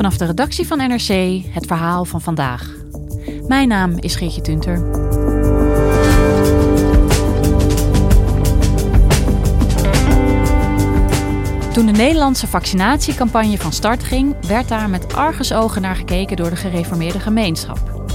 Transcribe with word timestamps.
Vanaf 0.00 0.16
de 0.16 0.24
redactie 0.24 0.66
van 0.66 0.78
NRC 0.78 1.42
het 1.50 1.66
verhaal 1.66 2.04
van 2.04 2.20
vandaag. 2.20 2.74
Mijn 3.46 3.68
naam 3.68 3.98
is 3.98 4.14
Geertje 4.14 4.40
Tunter. 4.40 4.74
Toen 11.72 11.86
de 11.86 11.92
Nederlandse 11.92 12.46
vaccinatiecampagne 12.46 13.58
van 13.58 13.72
start 13.72 14.04
ging, 14.04 14.46
werd 14.46 14.68
daar 14.68 14.90
met 14.90 15.14
argusogen 15.14 15.82
naar 15.82 15.96
gekeken 15.96 16.36
door 16.36 16.50
de 16.50 16.56
gereformeerde 16.56 17.20
gemeenschap. 17.20 18.06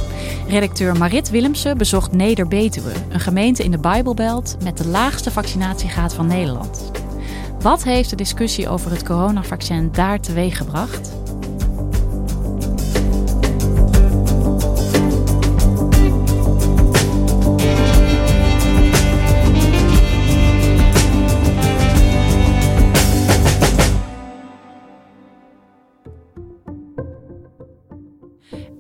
Redacteur 0.48 0.98
Marit 0.98 1.30
Willemsen 1.30 1.78
bezocht 1.78 2.12
Neder-Betuwe, 2.12 2.92
een 3.10 3.20
gemeente 3.20 3.64
in 3.64 3.72
de 3.72 3.80
Bijbelbelt 3.80 4.58
met 4.64 4.78
de 4.78 4.88
laagste 4.88 5.32
vaccinatiegraad 5.32 6.14
van 6.14 6.28
Nederland. 6.28 6.92
Wat 7.60 7.84
heeft 7.84 8.10
de 8.10 8.16
discussie 8.16 8.70
over 8.70 8.92
het 8.92 9.04
coronavaccin 9.04 9.92
daar 9.92 10.20
teweeggebracht? 10.20 11.24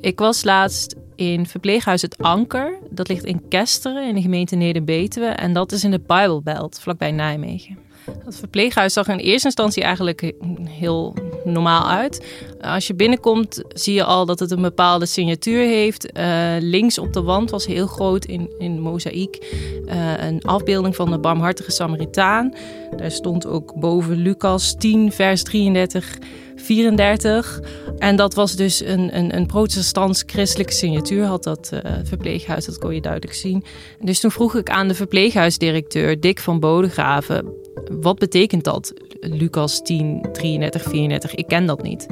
Ik 0.05 0.19
was 0.19 0.43
laatst 0.43 0.95
in 1.15 1.45
verpleeghuis 1.45 2.01
Het 2.01 2.17
Anker. 2.17 2.77
Dat 2.89 3.07
ligt 3.07 3.23
in 3.23 3.47
Kesteren 3.47 4.07
in 4.07 4.15
de 4.15 4.21
gemeente 4.21 4.55
Neder-Betuwe. 4.55 5.27
En 5.27 5.53
dat 5.53 5.71
is 5.71 5.83
in 5.83 5.91
de 5.91 5.99
Bijbelbelt, 5.99 6.79
vlakbij 6.79 7.11
Nijmegen. 7.11 7.84
Dat 8.25 8.35
verpleeghuis 8.35 8.93
zag 8.93 9.07
in 9.07 9.17
eerste 9.17 9.47
instantie 9.47 9.83
eigenlijk 9.83 10.33
heel 10.63 11.13
normaal 11.43 11.89
uit. 11.89 12.25
Als 12.61 12.87
je 12.87 12.93
binnenkomt 12.93 13.61
zie 13.67 13.93
je 13.93 14.03
al 14.03 14.25
dat 14.25 14.39
het 14.39 14.51
een 14.51 14.61
bepaalde 14.61 15.05
signatuur 15.05 15.65
heeft. 15.65 16.17
Uh, 16.17 16.55
links 16.59 16.97
op 16.97 17.13
de 17.13 17.21
wand 17.21 17.49
was 17.49 17.65
heel 17.65 17.87
groot 17.87 18.25
in, 18.25 18.49
in 18.57 18.79
mozaïek 18.79 19.37
uh, 19.85 20.25
een 20.27 20.41
afbeelding 20.41 20.95
van 20.95 21.11
de 21.11 21.19
barmhartige 21.19 21.71
Samaritaan. 21.71 22.53
Daar 22.95 23.11
stond 23.11 23.45
ook 23.45 23.73
boven 23.79 24.15
Lucas 24.15 24.75
10 24.77 25.11
vers 25.11 25.43
33... 25.43 26.17
34. 26.55 27.61
En 27.97 28.15
dat 28.15 28.33
was 28.33 28.55
dus 28.55 28.83
een, 28.83 29.17
een, 29.17 29.35
een 29.35 29.45
protestants-christelijke 29.45 30.73
signatuur, 30.73 31.23
had 31.23 31.43
dat 31.43 31.71
uh, 31.73 31.79
verpleeghuis, 32.03 32.65
dat 32.65 32.77
kon 32.77 32.93
je 32.93 33.01
duidelijk 33.01 33.33
zien. 33.33 33.63
Dus 33.99 34.19
toen 34.19 34.31
vroeg 34.31 34.55
ik 34.55 34.69
aan 34.69 34.87
de 34.87 34.95
verpleeghuisdirecteur, 34.95 36.19
Dick 36.19 36.39
van 36.39 36.59
Bodegraven, 36.59 37.53
wat 38.01 38.19
betekent 38.19 38.63
dat? 38.63 38.93
Lucas 39.19 39.81
10, 39.81 40.25
33, 40.33 40.83
34, 40.83 41.35
ik 41.35 41.47
ken 41.47 41.65
dat 41.65 41.81
niet. 41.81 42.07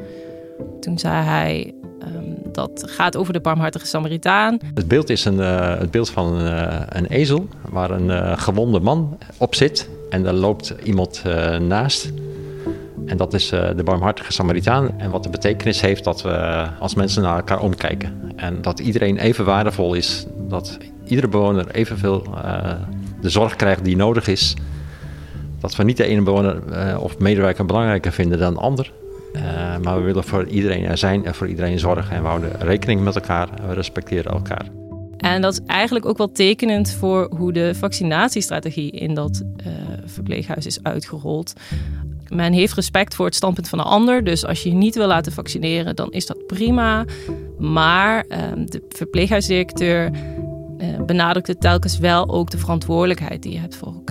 Toen 0.80 1.00
zei 1.00 1.24
hij, 1.24 1.74
um, 2.16 2.36
dat 2.52 2.84
gaat 2.86 3.18
over 3.18 3.34
de 3.34 3.40
barmhartige 3.40 3.86
Samaritaan. 3.86 4.58
Het 4.74 4.88
beeld 4.88 5.10
is 5.10 5.26
een, 5.26 5.40
uh, 5.40 5.78
het 5.80 5.92
beeld 5.92 6.10
van 6.10 6.34
een, 6.34 6.98
een 6.98 7.06
ezel 7.06 7.48
waar 7.70 7.92
een 7.92 8.08
uh, 8.08 8.38
gewonde 8.38 8.80
man 8.80 9.18
op 9.38 9.56
zit. 9.56 9.90
En 10.10 10.24
daar 10.24 10.34
loopt 10.34 10.74
iemand 10.84 11.24
naast. 11.60 12.12
En 13.06 13.18
dat 13.18 13.34
is 13.34 13.50
de 13.50 13.82
barmhartige 13.84 14.32
Samaritaan. 14.32 15.00
En 15.00 15.12
wat 15.12 15.24
de 15.24 15.30
betekenis 15.30 15.82
heeft 15.82 16.04
dat 16.04 16.22
we 16.22 16.68
als 16.80 16.96
mensen 16.96 17.22
naar 17.22 17.36
elkaar 17.36 17.60
omkijken. 17.60 18.32
En 18.36 18.62
dat 18.62 18.80
iedereen 18.80 19.18
even 19.18 19.46
waardevol 19.46 19.94
is. 19.94 20.26
Dat 20.38 20.78
iedere 21.06 21.28
bewoner 21.28 21.72
evenveel 21.72 22.24
de 23.22 23.30
zorg 23.30 23.56
krijgt 23.56 23.84
die 23.84 23.96
nodig 23.96 24.28
is. 24.28 24.56
Dat 25.64 25.76
we 25.76 25.84
niet 25.84 25.98
de 25.98 26.06
ene 26.06 26.22
bewoner 26.22 26.62
uh, 26.70 27.04
of 27.04 27.20
medewerker 27.20 27.66
belangrijker 27.66 28.12
vinden 28.12 28.40
dan 28.40 28.54
de 28.54 28.60
ander. 28.60 28.92
maar 29.84 29.98
we 29.98 30.02
willen 30.02 30.24
voor 30.24 30.48
iedereen 30.48 30.86
er 30.86 30.98
zijn 30.98 31.26
en 31.26 31.36
voor 31.36 31.48
iedereen 31.48 31.80
zorgen. 31.80 32.16
En 32.16 32.22
we 32.22 32.28
houden 32.28 32.52
rekening 32.60 33.02
met 33.02 33.16
elkaar 33.16 33.50
en 33.62 33.68
we 33.68 33.74
respecteren 33.74 34.32
elkaar. 34.32 34.66
En 35.18 35.42
dat 35.42 35.54
is 35.54 35.60
eigenlijk 35.66 36.06
ook 36.06 36.18
wel 36.18 36.32
tekenend 36.32 36.92
voor 36.92 37.30
hoe 37.38 37.54
de 37.54 37.76
vaccinatiestrategie 37.76 38.92
in 38.92 39.14
dat 39.14 39.44
verpleeghuis 40.06 40.66
is 40.66 40.84
uitgerold. 40.84 41.54
Men 42.30 42.54
heeft 42.54 42.74
respect 42.74 43.16
voor 43.16 43.26
het 43.26 43.36
standpunt 43.36 43.70
van 43.70 43.78
de 43.78 43.84
ander. 43.84 44.24
Dus 44.24 44.46
als 44.46 44.64
je 44.64 44.70
je 44.70 44.76
niet 44.76 44.96
wil 44.96 45.08
laten 45.08 45.32
vaccineren, 45.32 45.96
dan 45.96 46.12
is 46.12 46.26
dat 46.26 46.48
prima. 46.48 47.06
Maar 47.58 48.26
uh, 48.30 48.38
de 48.66 48.86
verpleeghuisdirecteur 48.90 50.12
benadrukte 51.06 51.58
telkens 51.58 51.98
wel 51.98 52.30
ook 52.30 52.50
de 52.50 52.58
verantwoordelijkheid 52.58 53.44
die 53.44 53.52
je 53.52 53.60
hebt 53.60 53.76
voor. 53.76 54.03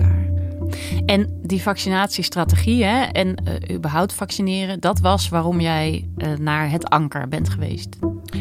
En 1.05 1.39
die 1.41 1.61
vaccinatiestrategie 1.61 2.83
hè, 2.83 3.03
en 3.03 3.35
uh, 3.47 3.75
überhaupt 3.75 4.13
vaccineren, 4.13 4.79
dat 4.79 4.99
was 4.99 5.29
waarom 5.29 5.59
jij 5.61 6.07
uh, 6.17 6.27
naar 6.37 6.71
het 6.71 6.89
anker 6.89 7.27
bent 7.27 7.49
geweest. 7.49 7.97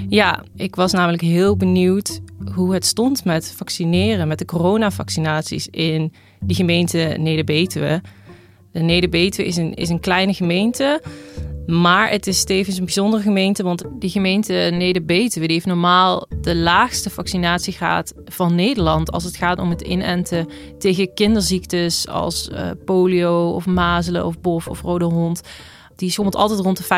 Ja, 0.08 0.44
ik 0.56 0.76
was 0.76 0.92
namelijk 0.92 1.22
heel 1.22 1.56
benieuwd 1.56 2.20
hoe 2.54 2.74
het 2.74 2.86
stond 2.86 3.24
met 3.24 3.54
vaccineren, 3.56 4.28
met 4.28 4.38
de 4.38 4.44
coronavaccinaties 4.44 5.68
in 5.68 6.12
die 6.40 6.56
gemeente 6.56 7.14
Neder-Betuwe. 7.18 8.00
De 8.72 8.80
Neder-Betuwe 8.80 9.48
is 9.48 9.56
een, 9.56 9.74
is 9.74 9.88
een 9.88 10.00
kleine 10.00 10.34
gemeente. 10.34 11.02
Maar 11.66 12.10
het 12.10 12.26
is 12.26 12.44
tevens 12.44 12.78
een 12.78 12.84
bijzondere 12.84 13.22
gemeente, 13.22 13.62
want 13.62 13.84
die 13.98 14.10
gemeente 14.10 14.52
Neder-Betuwe 14.52 15.52
heeft 15.52 15.66
normaal 15.66 16.26
de 16.40 16.56
laagste 16.56 17.10
vaccinatiegraad 17.10 18.12
van 18.24 18.54
Nederland 18.54 19.12
als 19.12 19.24
het 19.24 19.36
gaat 19.36 19.58
om 19.58 19.70
het 19.70 19.80
inenten 19.80 20.48
tegen 20.78 21.14
kinderziektes 21.14 22.08
als 22.08 22.48
uh, 22.48 22.70
polio 22.84 23.50
of 23.50 23.66
mazelen 23.66 24.26
of 24.26 24.40
bof 24.40 24.68
of 24.68 24.80
rode 24.80 25.04
hond. 25.04 25.40
Die 25.96 26.10
schommelt 26.10 26.36
altijd 26.36 26.60
rond 26.60 26.76
de 26.76 26.84
50% 26.84 26.88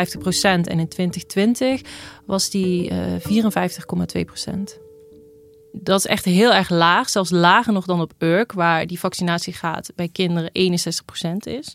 en 0.43 0.79
in 0.79 0.89
2020 0.89 1.81
was 2.27 2.51
die 2.51 2.91
uh, 2.91 3.43
54,2% 4.77 4.83
dat 5.83 5.99
is 5.99 6.07
echt 6.07 6.25
heel 6.25 6.53
erg 6.53 6.71
laag, 6.71 7.09
zelfs 7.09 7.31
lager 7.31 7.73
nog 7.73 7.87
dan 7.87 8.01
op 8.01 8.13
Urk, 8.19 8.53
waar 8.53 8.87
die 8.87 8.99
vaccinatiegraad 8.99 9.93
bij 9.95 10.09
kinderen 10.09 10.51
61% 10.51 11.37
is. 11.39 11.75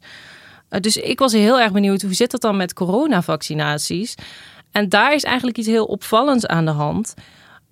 Uh, 0.70 0.80
dus 0.80 0.98
ik 0.98 1.20
was 1.20 1.34
heel 1.34 1.60
erg 1.60 1.72
benieuwd, 1.72 2.02
hoe 2.02 2.14
zit 2.14 2.32
dat 2.32 2.42
dan 2.42 2.58
met 2.58 2.74
coronavaccinaties? 2.74 4.16
En 4.72 4.90
daar 4.90 5.14
is 5.14 5.24
eigenlijk 5.24 5.58
iets 5.58 5.68
heel 5.68 5.86
opvallends 5.86 6.46
aan 6.46 6.66
de 6.66 6.72
hand. 6.72 7.14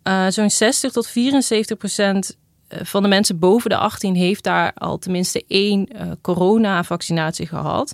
Uh, 0.04 0.28
Zo'n 0.28 0.50
60 0.50 0.92
tot 0.92 1.08
74 1.08 1.78
procent 1.78 2.38
van 2.70 3.02
de 3.02 3.08
mensen 3.08 3.40
boven 3.40 3.70
de 3.70 3.78
18 3.78 4.16
heeft 4.16 4.44
daar 4.44 4.72
al 4.74 4.98
tenminste 4.98 5.44
één 5.48 5.88
uh, 5.96 6.12
coronavaccinatie 6.22 7.48
gehad. 7.48 7.94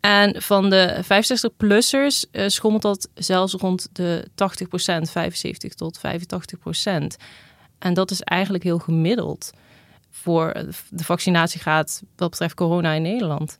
En 0.00 0.42
van 0.42 0.70
de 0.70 1.00
65-plussers 1.04 2.30
uh, 2.32 2.48
schommelt 2.48 2.82
dat 2.82 3.08
zelfs 3.14 3.52
rond 3.52 3.88
de 3.92 4.28
80 4.34 4.68
procent, 4.68 5.10
75 5.10 5.74
tot 5.74 5.98
85 5.98 6.58
procent. 6.58 7.16
En 7.78 7.94
dat 7.94 8.10
is 8.10 8.20
eigenlijk 8.20 8.64
heel 8.64 8.78
gemiddeld 8.78 9.50
voor 10.10 10.52
de 10.90 11.04
vaccinatiegraad 11.04 12.02
wat 12.16 12.30
betreft 12.30 12.54
corona 12.54 12.92
in 12.92 13.02
Nederland. 13.02 13.58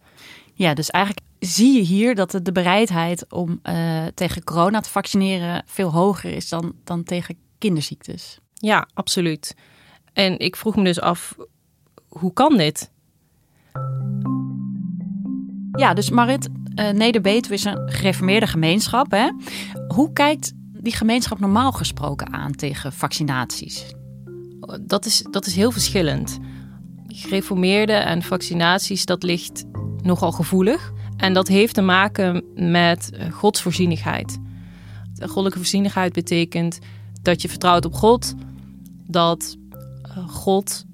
Ja, 0.61 0.75
dus 0.75 0.91
eigenlijk 0.91 1.27
zie 1.39 1.73
je 1.73 1.81
hier 1.81 2.15
dat 2.15 2.31
de 2.43 2.53
bereidheid 2.53 3.33
om 3.33 3.61
uh, 3.63 4.05
tegen 4.15 4.45
corona 4.45 4.81
te 4.81 4.91
vaccineren 4.91 5.63
veel 5.67 5.93
hoger 5.93 6.33
is 6.33 6.49
dan, 6.49 6.73
dan 6.85 7.03
tegen 7.03 7.37
kinderziektes. 7.59 8.39
Ja, 8.55 8.89
absoluut. 8.95 9.57
En 10.13 10.39
ik 10.39 10.57
vroeg 10.57 10.77
me 10.77 10.85
dus 10.85 11.01
af, 11.01 11.37
hoe 12.09 12.33
kan 12.33 12.57
dit? 12.57 12.91
Ja, 15.73 15.95
dus 15.95 16.11
Marit, 16.11 16.49
uh, 16.75 16.91
Neder-Betuwe 16.91 17.55
is 17.55 17.65
een 17.65 17.91
gereformeerde 17.91 18.47
gemeenschap. 18.47 19.11
Hè? 19.11 19.31
Hoe 19.89 20.13
kijkt 20.13 20.53
die 20.73 20.95
gemeenschap 20.95 21.39
normaal 21.39 21.73
gesproken 21.73 22.33
aan 22.33 22.53
tegen 22.53 22.93
vaccinaties? 22.93 23.95
Dat 24.81 25.07
is, 25.07 25.25
dat 25.31 25.47
is 25.47 25.55
heel 25.55 25.71
verschillend. 25.71 26.39
Gereformeerden 27.07 28.05
en 28.05 28.23
vaccinaties, 28.23 29.05
dat 29.05 29.23
ligt 29.23 29.65
nogal 30.03 30.33
gevoelig. 30.33 30.93
En 31.17 31.33
dat 31.33 31.49
heeft 31.49 31.75
te 31.75 31.81
maken 31.81 32.45
met 32.55 33.11
eh, 33.13 33.33
godsvoorzienigheid. 33.33 34.39
Goddelijke 35.21 35.59
voorzienigheid 35.59 36.13
betekent 36.13 36.79
dat 37.23 37.43
je 37.43 37.49
vertrouwt 37.49 37.85
op 37.85 37.95
God, 37.95 38.35
dat 39.07 39.57
eh, 40.03 40.29
God 40.29 40.85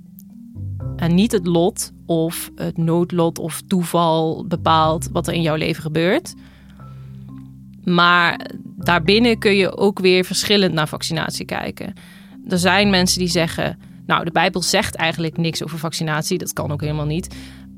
en 0.97 1.15
niet 1.15 1.33
het 1.33 1.47
lot 1.47 1.93
of 2.07 2.51
het 2.55 2.77
noodlot 2.77 3.39
of 3.39 3.63
toeval 3.67 4.47
bepaalt 4.47 5.09
wat 5.13 5.27
er 5.27 5.35
in 5.35 5.43
jouw 5.43 5.57
leven 5.57 5.83
gebeurt. 5.83 6.35
Maar 7.85 8.51
daarbinnen 8.77 9.39
kun 9.39 9.57
je 9.57 9.77
ook 9.77 9.99
weer 9.99 10.25
verschillend 10.25 10.73
naar 10.73 10.89
vaccinatie 10.89 11.45
kijken. 11.45 11.93
Er 12.49 12.59
zijn 12.59 12.91
mensen 12.91 13.19
die 13.19 13.29
zeggen, 13.29 13.79
nou 14.07 14.25
de 14.25 14.31
Bijbel 14.31 14.63
zegt 14.63 14.95
eigenlijk 14.95 15.37
niks 15.37 15.65
over 15.65 15.79
vaccinatie, 15.79 16.39
dat 16.39 16.53
kan 16.53 16.73
ook 16.73 16.81
helemaal 16.81 17.07
niet. 17.07 17.35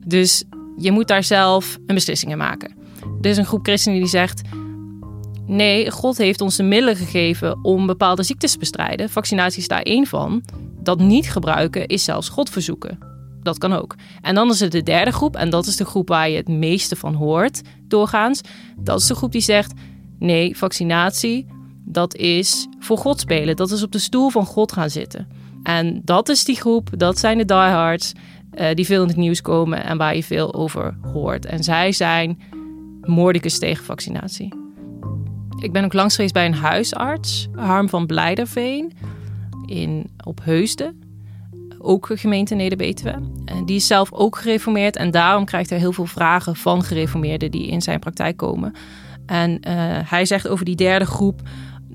Dus 0.07 0.45
je 0.79 0.93
moet 0.93 1.09
daar 1.09 1.25
zelf 1.25 1.79
een 1.87 1.95
beslissing 1.95 2.33
in 2.33 2.39
maken. 2.39 2.77
Er 3.21 3.31
is 3.31 3.37
een 3.37 3.47
groep 3.47 3.65
christenen 3.65 3.99
die 3.99 4.09
zegt, 4.09 4.43
nee, 5.47 5.91
God 5.91 6.19
heeft 6.19 6.41
ons 6.41 6.57
de 6.57 6.63
middelen 6.63 6.97
gegeven 6.97 7.65
om 7.65 7.87
bepaalde 7.87 8.23
ziektes 8.23 8.53
te 8.53 8.59
bestrijden. 8.59 9.11
Vaccinatie 9.11 9.61
is 9.61 9.69
daar 9.69 9.83
één 9.83 10.07
van. 10.07 10.43
Dat 10.83 10.99
niet 10.99 11.31
gebruiken 11.31 11.87
is 11.87 12.05
zelfs 12.05 12.29
God 12.29 12.51
verzoeken. 12.51 12.99
Dat 13.43 13.59
kan 13.59 13.73
ook. 13.73 13.95
En 14.21 14.35
dan 14.35 14.51
is 14.51 14.61
er 14.61 14.71
de 14.71 14.83
derde 14.83 15.11
groep, 15.11 15.37
en 15.37 15.51
dat 15.51 15.67
is 15.67 15.77
de 15.77 15.85
groep 15.85 16.09
waar 16.09 16.29
je 16.29 16.37
het 16.37 16.49
meeste 16.49 16.97
van 16.97 17.15
hoort 17.15 17.61
doorgaans. 17.89 18.41
Dat 18.77 19.01
is 19.01 19.07
de 19.07 19.15
groep 19.15 19.33
die 19.33 19.41
zegt: 19.41 19.73
nee, 20.19 20.57
vaccinatie, 20.57 21.47
dat 21.85 22.15
is 22.15 22.67
voor 22.79 22.99
God 22.99 23.21
spelen. 23.21 23.57
Dat 23.57 23.71
is 23.71 23.83
op 23.83 23.93
de 23.93 23.99
stoel 23.99 24.29
van 24.29 24.47
God 24.47 24.73
gaan 24.73 24.91
zitten. 24.91 25.29
En 25.63 26.01
dat 26.05 26.29
is 26.29 26.45
die 26.45 26.57
groep, 26.57 26.91
dat 26.97 27.19
zijn 27.19 27.39
de 27.39 27.45
diehards 27.45 28.13
uh, 28.61 28.75
die 28.75 28.87
veel 28.87 29.03
in 29.03 29.09
het 29.09 29.17
nieuws 29.17 29.41
komen 29.41 29.85
en 29.85 29.97
waar 29.97 30.17
je 30.17 30.25
veel 30.25 30.55
over 30.55 30.97
hoort. 31.13 31.47
En 31.47 31.65
zij 31.65 31.93
zijn 31.93 32.39
moordicus 33.01 33.59
tegen 33.59 33.85
vaccinatie. 33.85 34.55
Ik 35.61 35.73
ben 35.73 35.85
ook 35.85 35.93
langs 35.93 36.33
bij 36.33 36.47
een 36.47 36.55
huisarts, 36.55 37.49
Harm 37.55 37.89
van 37.89 38.07
Blijderveen, 38.07 38.93
in, 39.67 40.11
op 40.25 40.41
Heusden 40.45 41.07
ook 41.79 42.11
gemeente 42.15 42.55
Neder-Betuwe. 42.55 43.15
Die 43.65 43.77
is 43.77 43.87
zelf 43.87 44.13
ook 44.13 44.37
gereformeerd 44.37 44.97
en 44.97 45.11
daarom 45.11 45.45
krijgt 45.45 45.71
hij 45.71 45.79
heel 45.79 45.93
veel 45.93 46.07
vragen 46.07 46.57
van 46.57 46.83
gereformeerden 46.83 47.51
die 47.51 47.67
in 47.67 47.83
zijn 47.83 47.99
praktijk 47.99 48.37
komen. 48.37 48.73
En 49.27 49.51
uh, 49.51 49.61
hij 50.05 50.25
zegt 50.25 50.49
over 50.49 50.65
die 50.65 50.77
derde 50.77 51.07
groep 51.07 51.41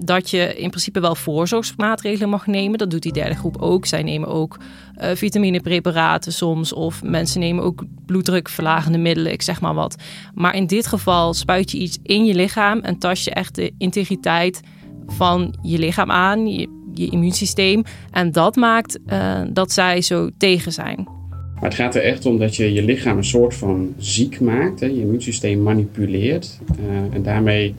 dat 0.06 0.30
je 0.30 0.56
in 0.56 0.70
principe 0.70 1.00
wel 1.00 1.16
voorzorgsmaatregelen 1.16 2.30
mag 2.30 2.48
nemen. 2.48 2.78
Dat 2.78 2.92
doet 2.92 3.02
die 3.02 3.14
derde 3.14 3.36
groep 3.36 3.58
ook. 3.58 3.86
Zij 3.86 4.04
nemen 4.04 4.28
ook 4.28 4.58
uh, 5.02 5.10
vitaminepreparaten 5.14 6.34
soms. 6.34 6.74
Of 6.74 7.04
mensen 7.04 7.40
nemen 7.40 7.64
ook 7.64 7.84
bloeddrukverlagende 8.06 8.98
middelen, 8.98 9.32
ik 9.32 9.42
zeg 9.42 9.62
maar 9.62 9.74
wat. 9.74 9.96
Maar 10.34 10.56
in 10.56 10.68
dit 10.68 10.88
geval 10.88 11.34
spuit 11.34 11.72
je 11.72 11.78
iets 11.78 11.98
in 12.04 12.26
je 12.26 12.36
lichaam 12.36 12.80
en 12.80 12.98
tast 12.98 13.26
je 13.26 13.32
echt 13.32 13.56
de 13.56 13.72
integriteit 13.78 14.62
van 15.08 15.56
je 15.62 15.80
lichaam 15.80 16.12
aan. 16.12 16.48
Je, 16.48 16.82
immuunsysteem. 16.96 17.84
En 18.12 18.32
dat 18.32 18.56
maakt 18.56 19.00
uh, 19.08 19.42
dat 19.50 19.72
zij 19.72 20.02
zo 20.02 20.30
tegen 20.38 20.72
zijn. 20.72 21.08
Maar 21.56 21.72
het 21.72 21.74
gaat 21.74 21.96
er 21.96 22.04
echt 22.04 22.26
om 22.26 22.40
dat 22.40 22.56
je 22.56 22.74
je 22.74 22.84
lichaam 22.84 23.18
een 23.18 23.24
soort 23.24 23.56
van 23.56 23.94
ziek 23.98 24.40
maakt. 24.40 24.80
Hè? 24.80 24.86
Je 24.86 25.02
immuunsysteem 25.02 25.62
manipuleert. 25.62 26.60
Uh, 26.80 27.16
en 27.16 27.24
daarmee 27.24 27.76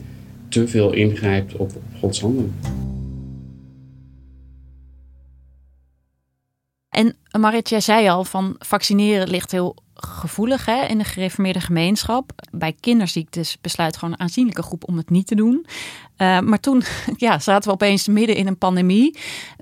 te 0.55 0.67
veel 0.67 0.93
ingrijpt 0.93 1.55
op, 1.55 1.75
op 1.75 1.83
Gods 1.99 2.21
handen. 2.21 2.55
En 6.89 7.15
Marit, 7.39 7.69
jij 7.69 7.79
zei 7.79 8.07
al 8.07 8.23
van 8.23 8.55
vaccineren 8.59 9.27
ligt 9.27 9.51
heel 9.51 9.75
gevoelig 9.93 10.65
hè, 10.65 10.85
in 10.85 10.97
de 10.97 11.03
gereformeerde 11.03 11.59
gemeenschap. 11.59 12.31
Bij 12.51 12.75
kinderziektes 12.79 13.57
besluit 13.61 13.97
gewoon 13.97 14.13
een 14.13 14.19
aanzienlijke 14.19 14.63
groep 14.63 14.87
om 14.87 14.97
het 14.97 15.09
niet 15.09 15.27
te 15.27 15.35
doen. 15.35 15.65
Uh, 16.17 16.39
maar 16.39 16.59
toen 16.59 16.83
ja, 17.17 17.39
zaten 17.39 17.67
we 17.67 17.73
opeens 17.73 18.07
midden 18.07 18.35
in 18.35 18.47
een 18.47 18.57
pandemie 18.57 19.17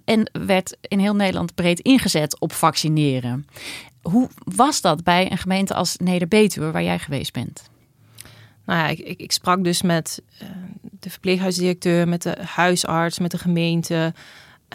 en 0.06 0.32
werd 0.46 0.78
in 0.82 1.00
heel 1.00 1.16
Nederland 1.16 1.56
breed 1.56 1.80
ingezet 1.80 2.40
op 2.40 2.54
vaccineren. 2.54 3.48
Hoe 4.02 4.30
was 4.44 4.82
dat 4.82 5.04
bij 5.04 5.32
een 5.32 5.38
gemeente 5.38 5.74
als 5.74 5.98
Neder-Betuwe, 5.98 6.72
waar 6.72 6.84
jij 6.84 7.00
geweest 7.00 7.34
bent? 7.34 7.72
Nou 8.66 8.80
ja, 8.80 8.88
ik, 8.88 9.00
ik, 9.00 9.20
ik 9.20 9.32
sprak 9.32 9.64
dus 9.64 9.82
met 9.82 10.22
uh, 10.42 10.50
de 11.04 11.10
verpleeghuisdirecteur, 11.10 12.08
met 12.08 12.22
de 12.22 12.38
huisarts, 12.46 13.20
met 13.20 13.32
de 13.32 13.38
gemeente 13.38 14.14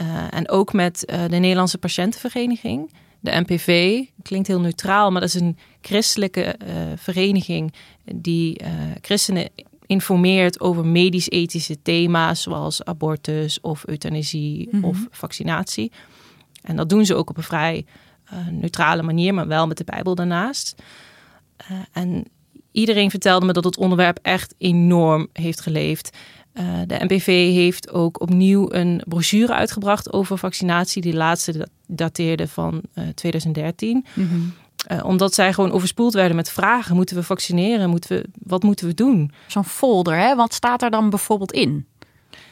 uh, 0.02 0.26
en 0.30 0.48
ook 0.48 0.72
met 0.72 1.02
de 1.06 1.36
Nederlandse 1.36 1.78
Patiëntenvereniging 1.78 2.92
de 3.20 3.30
NPV. 3.30 4.02
Klinkt 4.22 4.46
heel 4.48 4.60
neutraal, 4.60 5.10
maar 5.10 5.20
dat 5.20 5.34
is 5.34 5.40
een 5.40 5.56
christelijke 5.80 6.56
uh, 6.62 6.68
vereniging 6.96 7.74
die 8.14 8.60
christenen 9.00 9.48
informeert 9.86 10.60
over 10.60 10.86
medisch-ethische 10.86 11.82
thema's 11.82 12.42
zoals 12.42 12.84
abortus 12.84 13.60
of 13.60 13.86
euthanasie 13.86 14.68
mm 14.70 14.80
-hmm. 14.80 14.88
of 14.88 15.06
vaccinatie. 15.10 15.92
En 16.62 16.76
dat 16.76 16.88
doen 16.88 17.06
ze 17.06 17.14
ook 17.14 17.30
op 17.30 17.36
een 17.36 17.42
vrij 17.42 17.86
neutrale 18.50 19.02
manier, 19.02 19.34
maar 19.34 19.46
wel 19.46 19.66
met 19.66 19.76
de 19.76 19.84
Bijbel 19.84 20.14
daarnaast. 20.14 20.82
en 21.92 22.24
iedereen 22.72 23.10
vertelde 23.10 23.46
me 23.46 23.52
dat 23.52 23.64
het 23.64 23.76
onderwerp 23.76 24.18
echt 24.22 24.54
enorm 24.58 25.28
heeft 25.32 25.60
geleefd. 25.60 26.16
Uh, 26.54 26.64
de 26.86 27.04
NPV 27.04 27.52
heeft 27.52 27.90
ook 27.90 28.20
opnieuw 28.20 28.72
een 28.72 29.02
brochure 29.08 29.54
uitgebracht 29.54 30.12
over 30.12 30.38
vaccinatie. 30.38 31.02
Die 31.02 31.14
laatste 31.14 31.68
dateerde 31.86 32.48
van 32.48 32.82
uh, 32.94 33.08
2013. 33.14 34.06
Mm 34.14 34.28
-hmm. 34.28 34.54
uh, 34.92 35.04
omdat 35.04 35.34
zij 35.34 35.52
gewoon 35.52 35.72
overspoeld 35.72 36.12
werden 36.12 36.36
met 36.36 36.50
vragen. 36.50 36.96
Moeten 36.96 37.16
we 37.16 37.22
vaccineren? 37.22 37.90
Moeten 37.90 38.16
we, 38.16 38.24
wat 38.38 38.62
moeten 38.62 38.86
we 38.86 38.94
doen? 38.94 39.32
Zo'n 39.46 39.64
folder, 39.64 40.16
hè? 40.16 40.34
Wat 40.34 40.54
staat 40.54 40.82
er 40.82 40.90
dan 40.90 41.10
bijvoorbeeld 41.10 41.52
in? 41.52 41.86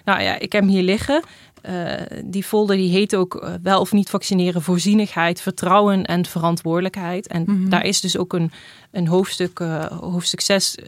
Nou 0.04 0.22
ja, 0.22 0.38
ik 0.38 0.52
heb 0.52 0.62
hem 0.62 0.70
hier 0.70 0.82
liggen. 0.82 1.22
Uh, 1.68 1.92
die 2.24 2.44
folder 2.44 2.76
die 2.76 2.90
heet 2.90 3.16
ook 3.16 3.34
uh, 3.34 3.54
wel 3.62 3.80
of 3.80 3.92
niet 3.92 4.10
vaccineren, 4.10 4.62
voorzienigheid, 4.62 5.40
vertrouwen 5.40 6.04
en 6.04 6.26
verantwoordelijkheid. 6.26 7.26
En 7.26 7.42
mm 7.46 7.54
-hmm. 7.54 7.68
daar 7.68 7.84
is 7.84 8.00
dus 8.00 8.16
ook 8.16 8.32
een, 8.32 8.52
een 8.90 9.06
hoofdstuk, 9.06 9.60
uh, 9.60 9.84
hoofdstuk 9.84 10.40
6 10.40 10.78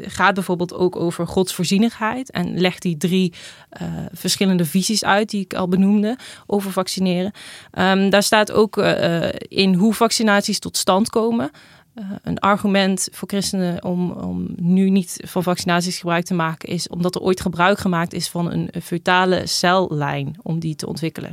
gaat 0.00 0.34
bijvoorbeeld 0.34 0.74
ook 0.74 0.96
over 0.96 1.26
Gods 1.26 1.54
voorzienigheid. 1.54 2.30
En 2.30 2.60
legt 2.60 2.82
die 2.82 2.96
drie 2.96 3.32
verschillende 4.12 4.64
visies 4.64 5.04
uit 5.04 5.30
die 5.30 5.40
ik 5.40 5.54
al 5.54 5.68
benoemde 5.68 6.16
over 6.46 6.72
vaccineren. 6.72 7.32
Um, 7.78 8.10
daar 8.10 8.22
staat 8.22 8.52
ook 8.52 8.76
in 9.38 9.74
hoe 9.74 9.94
vaccinaties 9.94 10.58
tot 10.58 10.76
stand 10.76 11.10
komen. 11.10 11.50
Uh, 11.98 12.04
een 12.22 12.38
argument 12.38 13.08
voor 13.12 13.28
christenen 13.28 13.84
om, 13.84 14.10
om 14.10 14.46
nu 14.56 14.90
niet 14.90 15.20
van 15.24 15.42
vaccinaties 15.42 15.98
gebruik 15.98 16.24
te 16.24 16.34
maken 16.34 16.68
is 16.68 16.88
omdat 16.88 17.14
er 17.14 17.20
ooit 17.20 17.40
gebruik 17.40 17.78
gemaakt 17.78 18.12
is 18.12 18.28
van 18.28 18.52
een 18.52 18.70
fetale 18.82 19.46
cellijn 19.46 20.36
om 20.42 20.58
die 20.58 20.76
te 20.76 20.86
ontwikkelen. 20.86 21.32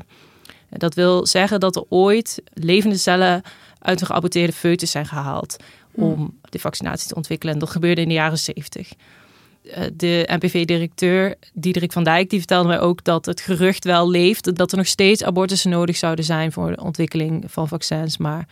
Dat 0.69 0.93
wil 0.93 1.25
zeggen 1.25 1.59
dat 1.59 1.75
er 1.75 1.83
ooit 1.89 2.41
levende 2.53 2.97
cellen 2.97 3.41
uit 3.79 4.01
een 4.01 4.07
geaborteerde 4.07 4.53
foetus 4.53 4.91
zijn 4.91 5.05
gehaald 5.05 5.55
om 5.91 6.13
hmm. 6.13 6.39
de 6.41 6.59
vaccinatie 6.59 7.07
te 7.07 7.15
ontwikkelen. 7.15 7.53
En 7.53 7.59
dat 7.59 7.69
gebeurde 7.69 8.01
in 8.01 8.07
de 8.07 8.13
jaren 8.13 8.37
70. 8.37 8.93
Uh, 9.63 9.83
de 9.93 10.29
NPV-directeur 10.31 11.35
Diederik 11.53 11.91
van 11.91 12.03
Dijk 12.03 12.29
die 12.29 12.39
vertelde 12.39 12.67
mij 12.67 12.79
ook 12.79 13.03
dat 13.03 13.25
het 13.25 13.41
gerucht 13.41 13.83
wel 13.83 14.09
leeft 14.09 14.55
dat 14.55 14.71
er 14.71 14.77
nog 14.77 14.87
steeds 14.87 15.23
abortussen 15.23 15.69
nodig 15.69 15.95
zouden 15.95 16.25
zijn 16.25 16.51
voor 16.51 16.75
de 16.75 16.81
ontwikkeling 16.81 17.43
van 17.47 17.67
vaccins, 17.67 18.17
maar 18.17 18.47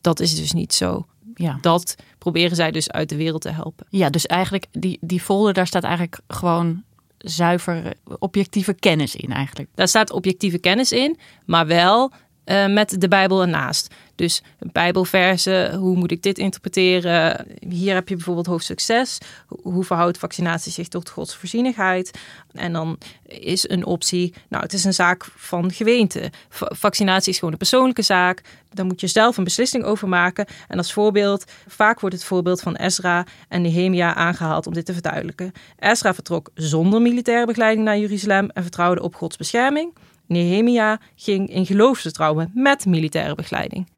dat 0.00 0.20
is 0.20 0.36
dus 0.36 0.52
niet 0.52 0.74
zo 0.74 1.06
ja. 1.36 1.58
dat 1.60 1.94
proberen 2.18 2.56
zij 2.56 2.70
dus 2.70 2.90
uit 2.90 3.08
de 3.08 3.16
wereld 3.16 3.42
te 3.42 3.50
helpen. 3.50 3.86
Ja, 3.90 4.10
dus 4.10 4.26
eigenlijk 4.26 4.66
die, 4.70 4.98
die 5.00 5.20
folder, 5.20 5.52
daar 5.52 5.66
staat 5.66 5.84
eigenlijk 5.84 6.20
gewoon 6.28 6.82
zuiver 7.18 7.94
objectieve 8.18 8.74
kennis 8.74 9.16
in 9.16 9.32
eigenlijk. 9.32 9.68
Daar 9.74 9.88
staat 9.88 10.10
objectieve 10.10 10.58
kennis 10.58 10.92
in, 10.92 11.18
maar 11.46 11.66
wel 11.66 12.12
uh, 12.46 12.66
met 12.66 13.00
de 13.00 13.08
Bijbel 13.08 13.40
ernaast. 13.40 13.94
Dus 14.14 14.42
Bijbelversen, 14.58 15.74
hoe 15.74 15.96
moet 15.96 16.10
ik 16.10 16.22
dit 16.22 16.38
interpreteren? 16.38 17.46
Hier 17.68 17.94
heb 17.94 18.08
je 18.08 18.14
bijvoorbeeld 18.14 18.46
hoofdstuk 18.46 18.80
6. 18.80 19.18
Hoe 19.46 19.84
verhoudt 19.84 20.18
vaccinatie 20.18 20.72
zich 20.72 20.88
tot 20.88 21.08
Gods 21.08 21.36
voorzienigheid? 21.36 22.18
En 22.52 22.72
dan 22.72 22.98
is 23.26 23.68
een 23.68 23.84
optie, 23.84 24.34
nou 24.48 24.62
het 24.62 24.72
is 24.72 24.84
een 24.84 24.94
zaak 24.94 25.24
van 25.36 25.72
gemeente. 25.72 26.30
vaccinatie 26.50 27.32
is 27.32 27.38
gewoon 27.38 27.52
een 27.52 27.58
persoonlijke 27.58 28.02
zaak. 28.02 28.42
Daar 28.70 28.86
moet 28.86 29.00
je 29.00 29.06
zelf 29.06 29.36
een 29.36 29.44
beslissing 29.44 29.84
over 29.84 30.08
maken. 30.08 30.46
En 30.68 30.78
als 30.78 30.92
voorbeeld, 30.92 31.44
vaak 31.66 32.00
wordt 32.00 32.16
het 32.16 32.24
voorbeeld 32.24 32.60
van 32.60 32.74
Ezra 32.74 33.26
en 33.48 33.62
Nehemia 33.62 34.14
aangehaald 34.14 34.66
om 34.66 34.72
dit 34.72 34.86
te 34.86 34.92
verduidelijken. 34.92 35.52
Ezra 35.78 36.14
vertrok 36.14 36.50
zonder 36.54 37.02
militaire 37.02 37.46
begeleiding 37.46 37.84
naar 37.84 37.98
Jeruzalem 37.98 38.50
en 38.50 38.62
vertrouwde 38.62 39.02
op 39.02 39.14
Gods 39.14 39.36
bescherming. 39.36 39.92
Nehemia 40.26 41.00
ging 41.14 41.48
in 41.48 41.66
geloofsvertrouwen 41.66 42.50
met 42.54 42.86
militaire 42.86 43.34
begeleiding. 43.34 43.88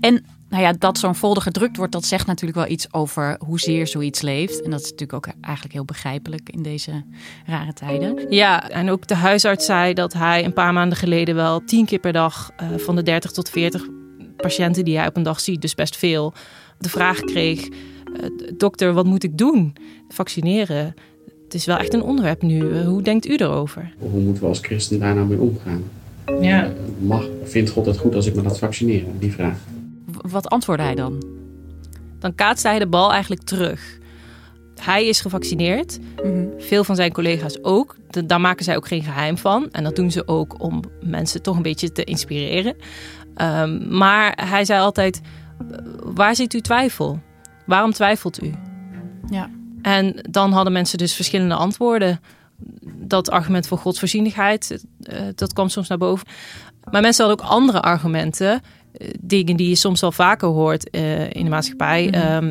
En 0.00 0.24
nou 0.48 0.62
ja, 0.62 0.72
dat 0.72 0.98
zo'n 0.98 1.14
folder 1.14 1.42
gedrukt 1.42 1.76
wordt, 1.76 1.92
dat 1.92 2.04
zegt 2.04 2.26
natuurlijk 2.26 2.58
wel 2.58 2.68
iets 2.68 2.92
over 2.92 3.36
hoezeer 3.46 3.86
zoiets 3.86 4.20
leeft. 4.20 4.62
En 4.62 4.70
dat 4.70 4.80
is 4.80 4.90
natuurlijk 4.90 5.26
ook 5.26 5.34
eigenlijk 5.40 5.74
heel 5.74 5.84
begrijpelijk 5.84 6.50
in 6.50 6.62
deze 6.62 7.04
rare 7.46 7.72
tijden. 7.72 8.26
Ja, 8.28 8.70
en 8.70 8.90
ook 8.90 9.06
de 9.06 9.14
huisarts 9.14 9.66
zei 9.66 9.94
dat 9.94 10.12
hij 10.12 10.44
een 10.44 10.52
paar 10.52 10.72
maanden 10.72 10.98
geleden 10.98 11.34
wel 11.34 11.64
tien 11.64 11.84
keer 11.84 11.98
per 11.98 12.12
dag 12.12 12.50
uh, 12.62 12.78
van 12.78 12.96
de 12.96 13.02
30 13.02 13.30
tot 13.30 13.50
40 13.50 13.86
patiënten 14.36 14.84
die 14.84 14.98
hij 14.98 15.06
op 15.06 15.16
een 15.16 15.22
dag 15.22 15.40
ziet, 15.40 15.60
dus 15.60 15.74
best 15.74 15.96
veel, 15.96 16.32
de 16.78 16.88
vraag 16.88 17.20
kreeg: 17.20 17.68
uh, 17.68 17.74
dokter, 18.56 18.92
wat 18.92 19.06
moet 19.06 19.24
ik 19.24 19.38
doen? 19.38 19.76
Vaccineren. 20.08 20.94
Het 21.56 21.64
is 21.64 21.70
wel 21.74 21.80
echt 21.80 21.94
een 21.94 22.02
onderwerp 22.02 22.42
nu. 22.42 22.62
Uh, 22.62 22.86
hoe 22.86 23.02
denkt 23.02 23.26
u 23.26 23.34
erover? 23.36 23.94
Hoe 23.98 24.20
moeten 24.20 24.42
we 24.42 24.48
als 24.48 24.58
christen 24.58 24.98
daar 24.98 25.14
nou 25.14 25.26
mee 25.26 25.38
omgaan? 25.38 25.82
Ja. 26.40 26.72
Mag, 26.98 27.24
vindt 27.44 27.70
God 27.70 27.86
het 27.86 27.98
goed 27.98 28.14
als 28.14 28.26
ik 28.26 28.34
me 28.34 28.42
laat 28.42 28.58
vaccineren? 28.58 29.18
Die 29.18 29.32
vraag. 29.32 29.58
Wat 30.20 30.48
antwoordde 30.48 30.84
hij 30.84 30.94
dan? 30.94 31.24
Dan 32.18 32.34
kaatste 32.34 32.68
hij 32.68 32.78
de 32.78 32.86
bal 32.86 33.10
eigenlijk 33.12 33.42
terug. 33.42 33.98
Hij 34.80 35.06
is 35.06 35.20
gevaccineerd. 35.20 35.98
Mhm. 36.24 36.44
Veel 36.58 36.84
van 36.84 36.96
zijn 36.96 37.12
collega's 37.12 37.58
ook. 37.62 37.96
De- 38.10 38.26
daar 38.26 38.40
maken 38.40 38.64
zij 38.64 38.76
ook 38.76 38.88
geen 38.88 39.02
geheim 39.02 39.38
van. 39.38 39.68
En 39.72 39.84
dat 39.84 39.96
doen 39.96 40.10
ze 40.10 40.28
ook 40.28 40.62
om 40.62 40.80
mensen 41.02 41.42
toch 41.42 41.56
een 41.56 41.62
beetje 41.62 41.92
te 41.92 42.04
inspireren. 42.04 42.76
Ehm, 43.34 43.96
maar 43.98 44.42
hij 44.48 44.64
zei 44.64 44.80
altijd: 44.80 45.20
Waar 46.02 46.36
zit 46.36 46.52
uw 46.52 46.60
twijfel? 46.60 47.20
Waarom 47.66 47.92
twijfelt 47.92 48.42
u? 48.42 48.52
Ja. 49.30 49.50
En 49.86 50.16
dan 50.30 50.52
hadden 50.52 50.72
mensen 50.72 50.98
dus 50.98 51.14
verschillende 51.14 51.54
antwoorden. 51.54 52.20
Dat 52.98 53.30
argument 53.30 53.66
voor 53.66 53.78
godsvoorzienigheid, 53.78 54.84
eh, 55.02 55.20
dat 55.34 55.52
kwam 55.52 55.68
soms 55.68 55.88
naar 55.88 55.98
boven. 55.98 56.26
Maar 56.90 57.00
mensen 57.02 57.26
hadden 57.26 57.44
ook 57.44 57.50
andere 57.52 57.80
argumenten. 57.80 58.60
eh, 58.92 59.08
Dingen 59.20 59.56
die 59.56 59.68
je 59.68 59.74
soms 59.74 60.00
wel 60.00 60.12
vaker 60.12 60.48
hoort 60.48 60.90
eh, 60.90 61.30
in 61.30 61.44
de 61.44 61.50
maatschappij. 61.50 62.06
Mhm. 62.06 62.14
Ehm, 62.14 62.46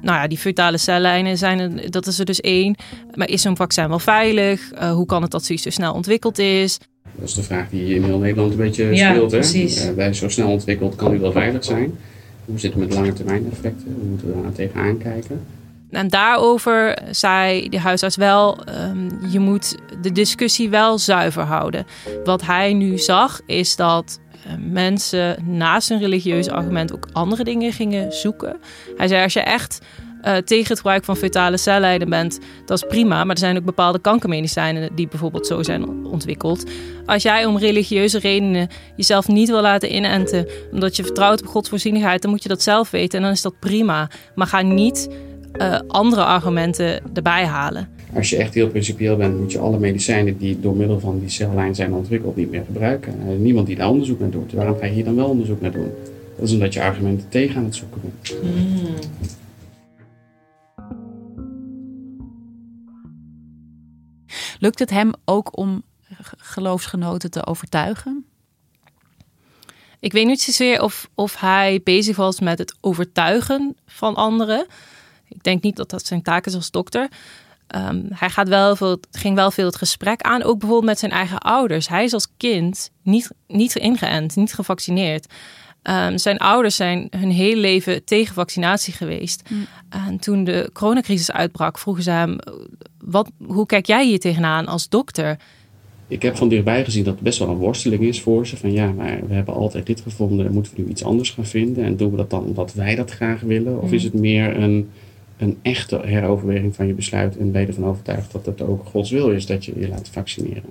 nou 0.00 0.18
ja, 0.20 0.26
die 0.26 0.38
fetale 0.38 0.78
cellijnen, 0.78 1.38
zijn 1.38 1.58
er, 1.58 1.90
dat 1.90 2.06
is 2.06 2.18
er 2.18 2.24
dus 2.24 2.40
één. 2.40 2.74
Maar 3.14 3.28
is 3.28 3.42
zo'n 3.42 3.56
vaccin 3.56 3.88
wel 3.88 3.98
veilig? 3.98 4.70
Eh, 4.72 4.92
hoe 4.92 5.06
kan 5.06 5.22
het 5.22 5.30
dat 5.30 5.44
zoiets 5.44 5.64
zo 5.64 5.70
snel 5.70 5.92
ontwikkeld 5.92 6.38
is? 6.38 6.78
Dat 7.18 7.28
is 7.28 7.34
de 7.34 7.42
vraag 7.42 7.68
die 7.70 7.94
in 7.94 8.04
heel 8.04 8.18
Nederland 8.18 8.50
een 8.50 8.56
beetje 8.58 8.84
Ja, 8.84 9.10
speelt. 9.10 9.30
Hè? 9.30 9.38
precies. 9.38 9.84
Eh, 9.86 9.94
bij 9.94 10.12
zo 10.12 10.28
snel 10.28 10.48
ontwikkeld 10.50 10.96
kan 10.96 11.10
die 11.10 11.20
wel 11.20 11.32
veilig 11.32 11.64
zijn. 11.64 11.98
Hoe 12.44 12.58
zit 12.58 12.72
het 12.72 12.80
met 12.80 12.94
lange 12.94 13.12
termijn 13.12 13.46
effecten? 13.50 13.94
Hoe 13.98 14.08
moeten 14.08 14.26
we 14.26 14.42
daar 14.42 14.52
tegenaan 14.52 14.98
kijken? 14.98 15.40
En 15.90 16.08
daarover 16.08 16.98
zei 17.10 17.68
de 17.68 17.78
huisarts 17.80 18.16
wel, 18.16 18.64
ehm, 18.64 19.30
je 19.30 19.38
moet 19.38 19.76
de 20.00 20.12
discussie 20.12 20.68
wel 20.70 20.98
zuiver 20.98 21.42
houden. 21.42 21.86
Wat 22.24 22.42
hij 22.42 22.72
nu 22.72 22.98
zag 22.98 23.40
is 23.46 23.76
dat 23.76 24.20
eh, 24.46 24.52
mensen 24.58 25.44
naast 25.46 25.90
een 25.90 25.98
religieus 25.98 26.48
argument 26.48 26.94
ook 26.94 27.08
andere 27.12 27.44
dingen 27.44 27.72
gingen 27.72 28.12
zoeken. 28.12 28.56
Hij 28.96 29.08
zei, 29.08 29.22
als 29.22 29.32
je 29.32 29.40
echt 29.40 29.80
eh, 30.22 30.36
tegen 30.36 30.68
het 30.68 30.76
gebruik 30.76 31.04
van 31.04 31.16
fetale 31.16 31.56
cellijnen 31.56 32.08
bent, 32.08 32.38
dat 32.66 32.82
is 32.82 32.88
prima. 32.88 33.24
Maar 33.24 33.34
er 33.34 33.40
zijn 33.40 33.56
ook 33.56 33.64
bepaalde 33.64 33.98
kankermedicijnen 33.98 34.94
die 34.94 35.08
bijvoorbeeld 35.08 35.46
zo 35.46 35.62
zijn 35.62 36.06
ontwikkeld. 36.06 36.70
Als 37.06 37.22
jij 37.22 37.44
om 37.44 37.58
religieuze 37.58 38.18
redenen 38.18 38.68
jezelf 38.96 39.28
niet 39.28 39.48
wil 39.48 39.60
laten 39.60 39.94
inenten, 39.94 40.46
omdat 40.72 40.96
je 40.96 41.04
vertrouwt 41.04 41.40
op 41.40 41.46
Gods 41.46 41.68
voorzienigheid, 41.68 42.22
dan 42.22 42.30
moet 42.30 42.42
je 42.42 42.48
dat 42.48 42.62
zelf 42.62 42.90
weten 42.90 43.18
en 43.18 43.24
dan 43.24 43.32
is 43.32 43.42
dat 43.42 43.58
prima. 43.58 44.10
Maar 44.34 44.46
ga 44.46 44.60
niet 44.60 45.08
eh, 45.58 45.80
andere 45.86 46.24
argumenten 46.24 47.00
erbij 47.14 47.46
halen. 47.46 47.88
Als 48.14 48.30
je 48.30 48.36
echt 48.36 48.54
heel 48.54 48.68
principieel 48.68 49.16
bent, 49.16 49.38
moet 49.38 49.52
je 49.52 49.58
alle 49.58 49.78
medicijnen 49.78 50.38
die 50.38 50.60
door 50.60 50.76
middel 50.76 51.00
van 51.00 51.18
die 51.20 51.28
cellijn 51.28 51.74
zijn 51.74 51.92
ontwikkeld 51.92 52.36
niet 52.36 52.50
meer 52.50 52.64
gebruiken. 52.66 53.12
Is 53.28 53.38
niemand 53.38 53.66
die 53.66 53.76
daar 53.76 53.88
onderzoek 53.88 54.20
naar 54.20 54.30
doet. 54.30 54.52
Waarom 54.52 54.78
ga 54.78 54.86
je 54.86 54.92
hier 54.92 55.04
dan 55.04 55.16
wel 55.16 55.28
onderzoek 55.28 55.60
naar 55.60 55.72
doen? 55.72 55.92
Dat 56.36 56.48
is 56.48 56.52
omdat 56.52 56.72
je 56.72 56.82
argumenten 56.82 57.28
tegen 57.28 57.56
aan 57.56 57.64
het 57.64 57.74
zoeken 57.74 58.00
bent. 58.00 58.36
Lukt 64.58 64.78
het 64.78 64.90
hem 64.90 65.12
ook 65.24 65.56
om 65.56 65.82
geloofsgenoten 66.36 67.30
te 67.30 67.46
overtuigen? 67.46 68.24
Ik 70.00 70.12
weet 70.12 70.26
niet 70.26 70.40
zozeer 70.40 70.82
of, 70.82 71.08
of 71.14 71.40
hij 71.40 71.80
bezig 71.84 72.16
was 72.16 72.40
met 72.40 72.58
het 72.58 72.74
overtuigen 72.80 73.76
van 73.86 74.14
anderen. 74.14 74.66
Ik 75.28 75.42
denk 75.42 75.62
niet 75.62 75.76
dat 75.76 75.90
dat 75.90 76.06
zijn 76.06 76.22
taak 76.22 76.46
is 76.46 76.54
als 76.54 76.70
dokter. 76.70 77.08
Ehm, 77.66 78.02
hij 78.08 78.30
gaat 78.30 78.48
wel 78.48 78.76
veel, 78.76 79.00
ging 79.10 79.34
wel 79.34 79.50
veel 79.50 79.66
het 79.66 79.76
gesprek 79.76 80.20
aan, 80.20 80.42
ook 80.42 80.58
bijvoorbeeld 80.58 80.90
met 80.90 80.98
zijn 80.98 81.12
eigen 81.12 81.38
ouders. 81.38 81.88
Hij 81.88 82.04
is 82.04 82.12
als 82.12 82.28
kind 82.36 82.90
niet, 83.02 83.30
niet 83.46 83.76
ingeënt, 83.76 84.36
niet 84.36 84.54
gevaccineerd. 84.54 85.26
Ehm, 85.82 86.16
zijn 86.16 86.38
ouders 86.38 86.76
zijn 86.76 87.06
hun 87.16 87.30
hele 87.30 87.60
leven 87.60 88.04
tegen 88.04 88.34
vaccinatie 88.34 88.92
geweest. 88.92 89.42
En 89.88 90.18
toen 90.18 90.44
de 90.44 90.70
coronacrisis 90.72 91.32
uitbrak, 91.32 91.78
vroegen 91.78 92.02
ze 92.02 92.10
hem: 92.10 92.38
wat, 93.04 93.30
hoe 93.46 93.66
kijk 93.66 93.86
jij 93.86 94.06
hier 94.06 94.20
tegenaan 94.20 94.66
als 94.66 94.88
dokter? 94.88 95.38
Ik 96.08 96.22
heb 96.22 96.36
van 96.36 96.48
dichtbij 96.48 96.84
gezien 96.84 97.04
dat 97.04 97.14
het 97.14 97.22
best 97.22 97.38
wel 97.38 97.48
een 97.48 97.56
worsteling 97.56 98.02
is 98.02 98.20
voor 98.20 98.46
ze. 98.46 98.56
Van 98.56 98.72
ja, 98.72 98.92
maar 98.92 99.20
we 99.28 99.34
hebben 99.34 99.54
altijd 99.54 99.86
dit 99.86 100.00
gevonden, 100.00 100.44
dan 100.44 100.54
moeten 100.54 100.74
we 100.74 100.82
nu 100.82 100.88
iets 100.88 101.04
anders 101.04 101.30
gaan 101.30 101.46
vinden. 101.46 101.84
En 101.84 101.96
doen 101.96 102.10
we 102.10 102.16
dat 102.16 102.30
dan 102.30 102.44
omdat 102.44 102.74
wij 102.74 102.94
dat 102.94 103.10
graag 103.10 103.40
willen? 103.40 103.80
Of 103.82 103.92
is 103.92 104.04
het 104.04 104.14
meer 104.14 104.56
een, 104.56 104.90
een 105.38 105.58
echte 105.62 106.00
heroverweging 106.04 106.74
van 106.74 106.86
je 106.86 106.94
besluit 106.94 107.36
en 107.36 107.52
ben 107.52 107.60
je 107.60 107.66
ervan 107.66 107.84
overtuigd 107.84 108.32
dat 108.32 108.46
het 108.46 108.62
ook 108.62 108.86
Gods 108.86 109.10
wil 109.10 109.30
is 109.30 109.46
dat 109.46 109.64
je 109.64 109.80
je 109.80 109.88
laat 109.88 110.08
vaccineren? 110.08 110.70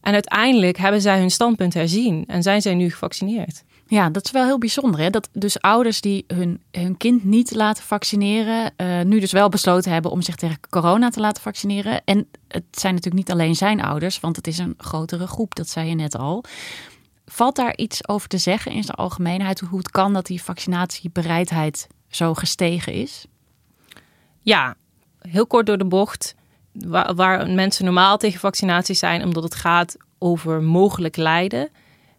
En 0.00 0.12
uiteindelijk 0.12 0.78
hebben 0.78 1.00
zij 1.00 1.18
hun 1.18 1.30
standpunt 1.30 1.74
herzien 1.74 2.24
en 2.26 2.42
zijn 2.42 2.62
zij 2.62 2.74
nu 2.74 2.90
gevaccineerd. 2.90 3.64
Ja, 3.86 4.10
dat 4.10 4.24
is 4.24 4.30
wel 4.30 4.44
heel 4.44 4.58
bijzonder. 4.58 5.00
Hè? 5.00 5.10
Dat 5.10 5.28
dus 5.32 5.60
ouders 5.60 6.00
die 6.00 6.24
hun, 6.26 6.60
hun 6.70 6.96
kind 6.96 7.24
niet 7.24 7.54
laten 7.54 7.84
vaccineren, 7.84 8.72
eh, 8.76 9.00
nu 9.00 9.20
dus 9.20 9.32
wel 9.32 9.48
besloten 9.48 9.92
hebben 9.92 10.10
om 10.10 10.22
zich 10.22 10.34
tegen 10.34 10.58
corona 10.68 11.08
te 11.08 11.20
laten 11.20 11.42
vaccineren. 11.42 12.02
En 12.04 12.28
het 12.48 12.64
zijn 12.70 12.94
natuurlijk 12.94 13.22
niet 13.22 13.30
alleen 13.30 13.56
zijn 13.56 13.82
ouders, 13.82 14.20
want 14.20 14.36
het 14.36 14.46
is 14.46 14.58
een 14.58 14.74
grotere 14.76 15.26
groep, 15.26 15.54
dat 15.54 15.68
zei 15.68 15.88
je 15.88 15.94
net 15.94 16.16
al. 16.16 16.44
Valt 17.26 17.56
daar 17.56 17.76
iets 17.76 18.08
over 18.08 18.28
te 18.28 18.38
zeggen 18.38 18.72
in 18.72 18.82
zijn 18.82 18.96
algemeenheid, 18.96 19.60
hoe 19.60 19.78
het 19.78 19.90
kan 19.90 20.12
dat 20.12 20.26
die 20.26 20.42
vaccinatiebereidheid 20.42 21.86
zo 22.08 22.34
gestegen 22.34 22.92
is? 22.92 23.26
Ja, 24.40 24.76
heel 25.18 25.46
kort 25.46 25.66
door 25.66 25.78
de 25.78 25.84
bocht. 25.84 26.34
Waar, 26.72 27.14
waar 27.14 27.50
mensen 27.50 27.84
normaal 27.84 28.16
tegen 28.16 28.40
vaccinatie 28.40 28.94
zijn, 28.94 29.24
omdat 29.24 29.42
het 29.42 29.54
gaat 29.54 29.96
over 30.18 30.62
mogelijk 30.62 31.16
lijden, 31.16 31.68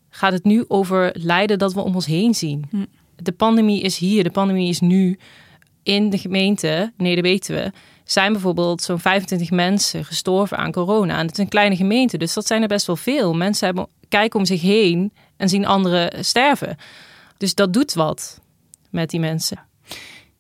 gaat 0.09 0.31
het 0.31 0.43
nu 0.43 0.65
over 0.67 1.11
lijden 1.13 1.59
dat 1.59 1.73
we 1.73 1.81
om 1.81 1.95
ons 1.95 2.05
heen 2.05 2.33
zien. 2.33 2.65
Hm. 2.69 2.85
De 3.15 3.31
pandemie 3.31 3.81
is 3.81 3.97
hier, 3.97 4.23
de 4.23 4.31
pandemie 4.31 4.69
is 4.69 4.79
nu. 4.79 5.19
In 5.83 6.09
de 6.09 6.17
gemeente 6.17 6.93
Neder-Betuwe 6.97 7.73
zijn 8.03 8.31
bijvoorbeeld 8.31 8.81
zo'n 8.81 8.99
25 8.99 9.51
mensen 9.51 10.05
gestorven 10.05 10.57
aan 10.57 10.71
corona. 10.71 11.17
En 11.17 11.25
het 11.25 11.31
is 11.31 11.43
een 11.43 11.49
kleine 11.49 11.75
gemeente, 11.75 12.17
dus 12.17 12.33
dat 12.33 12.47
zijn 12.47 12.61
er 12.61 12.67
best 12.67 12.87
wel 12.87 12.95
veel. 12.95 13.33
Mensen 13.33 13.65
hebben, 13.65 13.87
kijken 14.09 14.39
om 14.39 14.45
zich 14.45 14.61
heen 14.61 15.13
en 15.37 15.49
zien 15.49 15.65
anderen 15.65 16.25
sterven. 16.25 16.77
Dus 17.37 17.55
dat 17.55 17.73
doet 17.73 17.93
wat 17.93 18.41
met 18.89 19.09
die 19.09 19.19
mensen. 19.19 19.59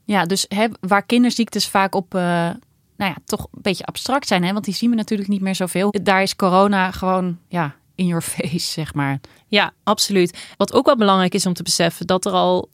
Ja, 0.05 0.25
dus 0.25 0.45
hè, 0.47 0.67
waar 0.79 1.03
kinderziektes 1.05 1.67
vaak 1.67 1.95
op, 1.95 2.15
eh, 2.15 2.21
nou 2.21 3.11
ja, 3.11 3.15
toch 3.25 3.47
een 3.51 3.61
beetje 3.61 3.85
abstract 3.85 4.27
zijn, 4.27 4.43
hè, 4.43 4.53
want 4.53 4.65
die 4.65 4.73
zien 4.73 4.89
we 4.89 4.95
natuurlijk 4.95 5.29
niet 5.29 5.41
meer 5.41 5.55
zoveel. 5.55 5.93
Daar 6.03 6.21
is 6.21 6.35
corona 6.35 6.91
gewoon, 6.91 7.39
ja, 7.47 7.75
in 7.95 8.05
your 8.05 8.21
face, 8.21 8.71
zeg 8.81 8.93
maar. 8.93 9.19
Ja, 9.47 9.73
absoluut. 9.83 10.47
Wat 10.57 10.73
ook 10.73 10.85
wel 10.85 10.95
belangrijk 10.97 11.33
is 11.33 11.45
om 11.45 11.53
te 11.53 11.63
beseffen, 11.63 12.07
dat 12.07 12.25
er 12.25 12.31
al 12.31 12.69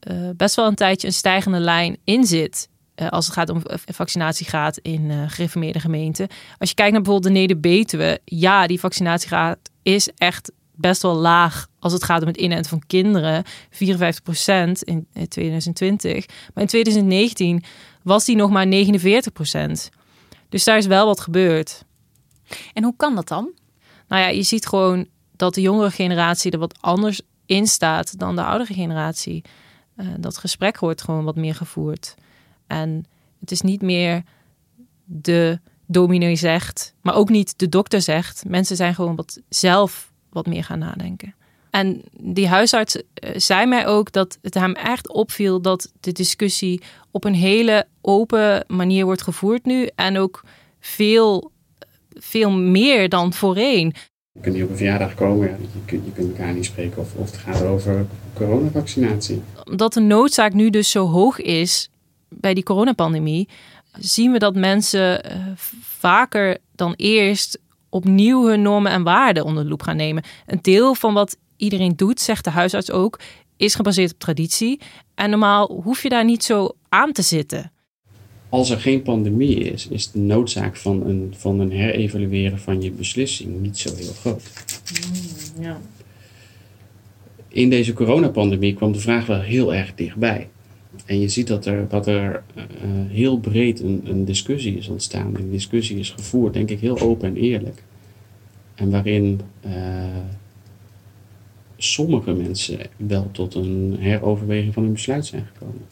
eh, 0.00 0.16
best 0.36 0.54
wel 0.56 0.66
een 0.66 0.74
tijdje 0.74 1.06
een 1.06 1.12
stijgende 1.12 1.58
lijn 1.58 1.96
in 2.04 2.24
zit. 2.24 2.68
eh, 2.94 3.08
als 3.08 3.24
het 3.26 3.34
gaat 3.34 3.48
om 3.50 3.62
vaccinatiegraad 3.92 4.76
in 4.78 5.30
gereformeerde 5.30 5.80
gemeenten. 5.80 6.28
Als 6.58 6.68
je 6.68 6.74
kijkt 6.74 6.92
naar 6.92 7.02
bijvoorbeeld 7.02 7.34
de 7.34 7.40
Neder-Betuwe, 7.40 8.20
ja, 8.24 8.66
die 8.66 8.80
vaccinatiegraad 8.80 9.58
is 9.82 10.08
echt 10.16 10.52
best 10.78 11.02
wel 11.02 11.14
laag 11.14 11.68
als 11.78 11.92
het 11.92 12.04
gaat 12.04 12.20
om 12.20 12.26
het 12.26 12.36
inenten 12.36 12.70
van 12.70 12.82
kinderen. 12.86 13.44
54% 13.44 13.46
in 14.78 15.06
eh, 15.12 15.22
2020. 15.22 16.26
Maar 16.54 16.62
in 16.62 16.68
2019 16.68 17.62
was 18.02 18.24
die 18.24 18.36
nog 18.36 18.50
maar 18.50 18.66
49% 18.66 19.88
Dus 20.48 20.64
daar 20.64 20.76
is 20.76 20.86
wel 20.86 21.06
wat 21.06 21.20
gebeurd. 21.20 21.84
En 22.72 22.84
hoe 22.84 22.94
kan 22.96 23.14
dat 23.14 23.28
dan? 23.28 23.50
Nou 24.08 24.22
ja, 24.22 24.28
je 24.28 24.42
ziet 24.42 24.66
gewoon 24.66 25.06
dat 25.36 25.54
de 25.54 25.60
jongere 25.60 25.90
generatie 25.90 26.50
er 26.50 26.58
wat 26.58 26.78
anders 26.80 27.20
in 27.46 27.66
staat 27.66 28.18
dan 28.18 28.36
de 28.36 28.42
oudere 28.42 28.74
generatie. 28.74 29.44
Eh, 29.96 30.06
dat 30.18 30.38
gesprek 30.38 30.78
wordt 30.78 31.02
gewoon 31.02 31.24
wat 31.24 31.36
meer 31.36 31.54
gevoerd. 31.54 32.14
En 32.66 33.04
het 33.40 33.50
is 33.50 33.60
niet 33.60 33.82
meer 33.82 34.22
de 35.04 35.60
dominee 35.86 36.36
zegt, 36.36 36.94
maar 37.00 37.14
ook 37.14 37.28
niet 37.28 37.58
de 37.58 37.68
dokter 37.68 38.02
zegt. 38.02 38.44
Mensen 38.48 38.76
zijn 38.76 38.94
gewoon 38.94 39.16
wat 39.16 39.40
zelf 39.48 40.07
wat 40.38 40.54
meer 40.54 40.64
gaan 40.64 40.78
nadenken. 40.78 41.34
En 41.70 42.02
die 42.20 42.48
huisarts 42.48 42.96
eh, 43.14 43.30
zei 43.36 43.66
mij 43.66 43.86
ook 43.86 44.12
dat 44.12 44.38
het 44.42 44.54
hem 44.54 44.72
echt 44.72 45.08
opviel 45.08 45.60
dat 45.60 45.92
de 46.00 46.12
discussie 46.12 46.82
op 47.10 47.24
een 47.24 47.34
hele 47.34 47.86
open 48.00 48.64
manier 48.66 49.04
wordt 49.04 49.22
gevoerd 49.22 49.64
nu. 49.64 49.88
En 49.94 50.18
ook 50.18 50.44
veel, 50.80 51.50
veel 52.08 52.50
meer 52.50 53.08
dan 53.08 53.32
voorheen. 53.32 53.94
Je 54.32 54.40
kunt 54.40 54.54
niet 54.54 54.64
op 54.64 54.70
een 54.70 54.76
verjaardag 54.76 55.14
komen, 55.14 55.48
je, 55.48 55.80
kunt, 55.84 56.04
je 56.04 56.12
kunt 56.12 56.28
elkaar 56.28 56.52
niet 56.52 56.64
spreken 56.64 56.98
of, 56.98 57.14
of 57.14 57.30
het 57.30 57.40
gaat 57.40 57.62
over 57.62 58.06
coronavaccinatie. 58.34 59.42
Omdat 59.64 59.92
de 59.92 60.00
noodzaak 60.00 60.52
nu 60.52 60.70
dus 60.70 60.90
zo 60.90 61.06
hoog 61.06 61.40
is 61.40 61.90
bij 62.28 62.54
die 62.54 62.62
coronapandemie, 62.62 63.48
zien 63.98 64.32
we 64.32 64.38
dat 64.38 64.54
mensen 64.54 65.32
uh, 65.32 65.32
vaker 65.80 66.58
dan 66.74 66.94
eerst 66.96 67.58
opnieuw 67.88 68.46
hun 68.46 68.62
normen 68.62 68.92
en 68.92 69.02
waarden 69.02 69.44
onder 69.44 69.62
de 69.62 69.68
loep 69.68 69.82
gaan 69.82 69.96
nemen. 69.96 70.24
Een 70.46 70.58
deel 70.62 70.94
van 70.94 71.14
wat 71.14 71.36
iedereen 71.56 71.96
doet, 71.96 72.20
zegt 72.20 72.44
de 72.44 72.50
huisarts 72.50 72.90
ook, 72.90 73.20
is 73.56 73.74
gebaseerd 73.74 74.12
op 74.12 74.18
traditie. 74.18 74.80
En 75.14 75.30
normaal 75.30 75.80
hoef 75.84 76.02
je 76.02 76.08
daar 76.08 76.24
niet 76.24 76.44
zo 76.44 76.68
aan 76.88 77.12
te 77.12 77.22
zitten. 77.22 77.72
Als 78.48 78.70
er 78.70 78.80
geen 78.80 79.02
pandemie 79.02 79.56
is, 79.56 79.88
is 79.88 80.10
de 80.10 80.18
noodzaak 80.18 80.76
van 80.76 81.06
een, 81.06 81.34
van 81.36 81.60
een 81.60 81.72
herevalueren 81.72 82.58
van 82.58 82.82
je 82.82 82.90
beslissing 82.90 83.60
niet 83.60 83.78
zo 83.78 83.94
heel 83.94 84.12
groot. 84.12 84.42
Mm, 85.56 85.62
ja. 85.62 85.80
In 87.48 87.70
deze 87.70 87.92
coronapandemie 87.92 88.74
kwam 88.74 88.92
de 88.92 89.00
vraag 89.00 89.26
wel 89.26 89.40
heel 89.40 89.74
erg 89.74 89.94
dichtbij. 89.94 90.48
En 91.06 91.20
je 91.20 91.28
ziet 91.28 91.46
dat 91.46 91.66
er, 91.66 91.88
dat 91.88 92.06
er 92.06 92.42
uh, 92.56 92.64
heel 93.08 93.38
breed 93.38 93.80
een, 93.80 94.00
een 94.04 94.24
discussie 94.24 94.76
is 94.76 94.88
ontstaan. 94.88 95.34
Die 95.34 95.50
discussie 95.50 95.98
is 95.98 96.10
gevoerd, 96.10 96.52
denk 96.52 96.70
ik, 96.70 96.80
heel 96.80 97.00
open 97.00 97.28
en 97.28 97.36
eerlijk. 97.36 97.82
En 98.74 98.90
waarin 98.90 99.40
uh, 99.66 99.72
sommige 101.76 102.32
mensen 102.32 102.78
wel 102.96 103.28
tot 103.30 103.54
een 103.54 103.96
heroverweging 103.98 104.74
van 104.74 104.82
hun 104.82 104.92
besluit 104.92 105.26
zijn 105.26 105.46
gekomen. 105.52 105.82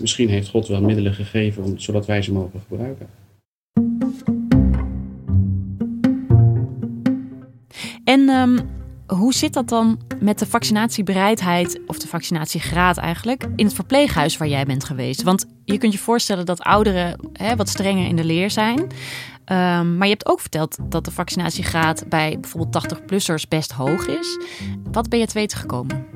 Misschien 0.00 0.28
heeft 0.28 0.48
God 0.48 0.68
wel 0.68 0.80
middelen 0.80 1.14
gegeven 1.14 1.64
om, 1.64 1.78
zodat 1.78 2.06
wij 2.06 2.22
ze 2.22 2.32
mogen 2.32 2.60
gebruiken. 2.68 3.06
En 8.04 8.28
um, 8.28 8.58
hoe 9.06 9.34
zit 9.34 9.52
dat 9.52 9.68
dan 9.68 10.00
met 10.20 10.38
de 10.38 10.46
vaccinatiebereidheid, 10.46 11.80
of 11.86 11.98
de 11.98 12.08
vaccinatiegraad 12.08 12.96
eigenlijk, 12.96 13.46
in 13.56 13.64
het 13.64 13.74
verpleeghuis 13.74 14.36
waar 14.36 14.48
jij 14.48 14.64
bent 14.64 14.84
geweest? 14.84 15.22
Want 15.22 15.46
je 15.64 15.78
kunt 15.78 15.92
je 15.92 15.98
voorstellen 15.98 16.46
dat 16.46 16.60
ouderen 16.60 17.20
hè, 17.32 17.56
wat 17.56 17.68
strenger 17.68 18.06
in 18.06 18.16
de 18.16 18.24
leer 18.24 18.50
zijn. 18.50 18.78
Um, 18.80 19.96
maar 19.96 20.06
je 20.06 20.12
hebt 20.12 20.26
ook 20.26 20.40
verteld 20.40 20.78
dat 20.82 21.04
de 21.04 21.10
vaccinatiegraad 21.10 22.04
bij 22.08 22.38
bijvoorbeeld 22.40 22.86
80-plussers 22.86 23.48
best 23.48 23.72
hoog 23.72 24.06
is. 24.06 24.38
Wat 24.92 25.08
ben 25.08 25.18
je 25.18 25.26
te 25.26 25.38
weten 25.38 25.58
gekomen? 25.58 26.06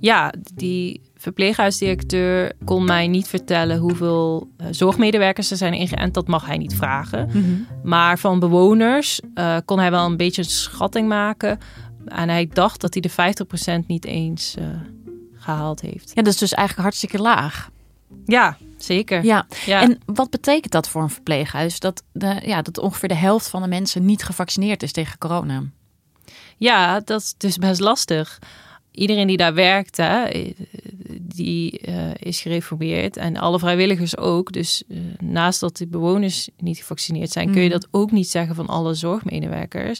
Ja, 0.00 0.32
die 0.54 1.00
verpleeghuisdirecteur 1.16 2.52
kon 2.64 2.84
mij 2.84 3.08
niet 3.08 3.28
vertellen 3.28 3.78
hoeveel 3.78 4.48
uh, 4.60 4.66
zorgmedewerkers 4.70 5.50
er 5.50 5.56
zijn 5.56 5.72
ingeënt. 5.72 6.14
Dat 6.14 6.28
mag 6.28 6.46
hij 6.46 6.56
niet 6.56 6.74
vragen. 6.74 7.26
Mm 7.26 7.42
-hmm. 7.42 7.66
Maar 7.82 8.18
van 8.18 8.38
bewoners 8.38 9.20
uh, 9.34 9.56
kon 9.64 9.78
hij 9.78 9.90
wel 9.90 10.06
een 10.06 10.16
beetje 10.16 10.42
een 10.42 10.48
schatting 10.48 11.08
maken. 11.08 11.58
En 12.08 12.28
hij 12.28 12.48
dacht 12.52 12.80
dat 12.80 12.94
hij 12.94 13.02
de 13.02 13.82
50% 13.82 13.86
niet 13.86 14.04
eens 14.04 14.54
uh, 14.58 14.66
gehaald 15.34 15.80
heeft. 15.80 16.12
Ja, 16.14 16.22
dat 16.22 16.32
is 16.32 16.38
dus 16.38 16.54
eigenlijk 16.54 16.88
hartstikke 16.88 17.18
laag. 17.18 17.70
Ja, 18.24 18.56
zeker. 18.76 19.24
Ja. 19.24 19.46
ja. 19.66 19.80
En 19.80 19.98
wat 20.04 20.30
betekent 20.30 20.72
dat 20.72 20.88
voor 20.88 21.02
een 21.02 21.10
verpleeghuis? 21.10 21.80
Dat, 21.80 22.02
de, 22.12 22.40
ja, 22.44 22.62
dat 22.62 22.78
ongeveer 22.78 23.08
de 23.08 23.14
helft 23.14 23.48
van 23.48 23.62
de 23.62 23.68
mensen 23.68 24.04
niet 24.04 24.24
gevaccineerd 24.24 24.82
is 24.82 24.92
tegen 24.92 25.18
corona. 25.18 25.62
Ja, 26.56 27.00
dat 27.00 27.20
is 27.20 27.34
dus 27.36 27.56
best 27.56 27.80
lastig 27.80 28.38
iedereen 28.98 29.26
die 29.26 29.36
daar 29.36 29.54
werkt, 29.54 29.96
hè, 29.96 30.28
die 31.38 31.80
uh, 31.88 32.10
is 32.18 32.40
gereformeerd. 32.40 33.16
En 33.16 33.36
alle 33.36 33.58
vrijwilligers 33.58 34.16
ook. 34.16 34.52
Dus 34.52 34.82
uh, 34.88 34.98
naast 35.18 35.60
dat 35.60 35.76
de 35.76 35.86
bewoners 35.86 36.48
niet 36.56 36.78
gevaccineerd 36.78 37.30
zijn, 37.30 37.52
kun 37.52 37.62
je 37.62 37.68
dat 37.68 37.88
ook 37.90 38.10
niet 38.10 38.30
zeggen 38.30 38.54
van 38.54 38.66
alle 38.66 38.94
zorgmedewerkers. 38.94 39.98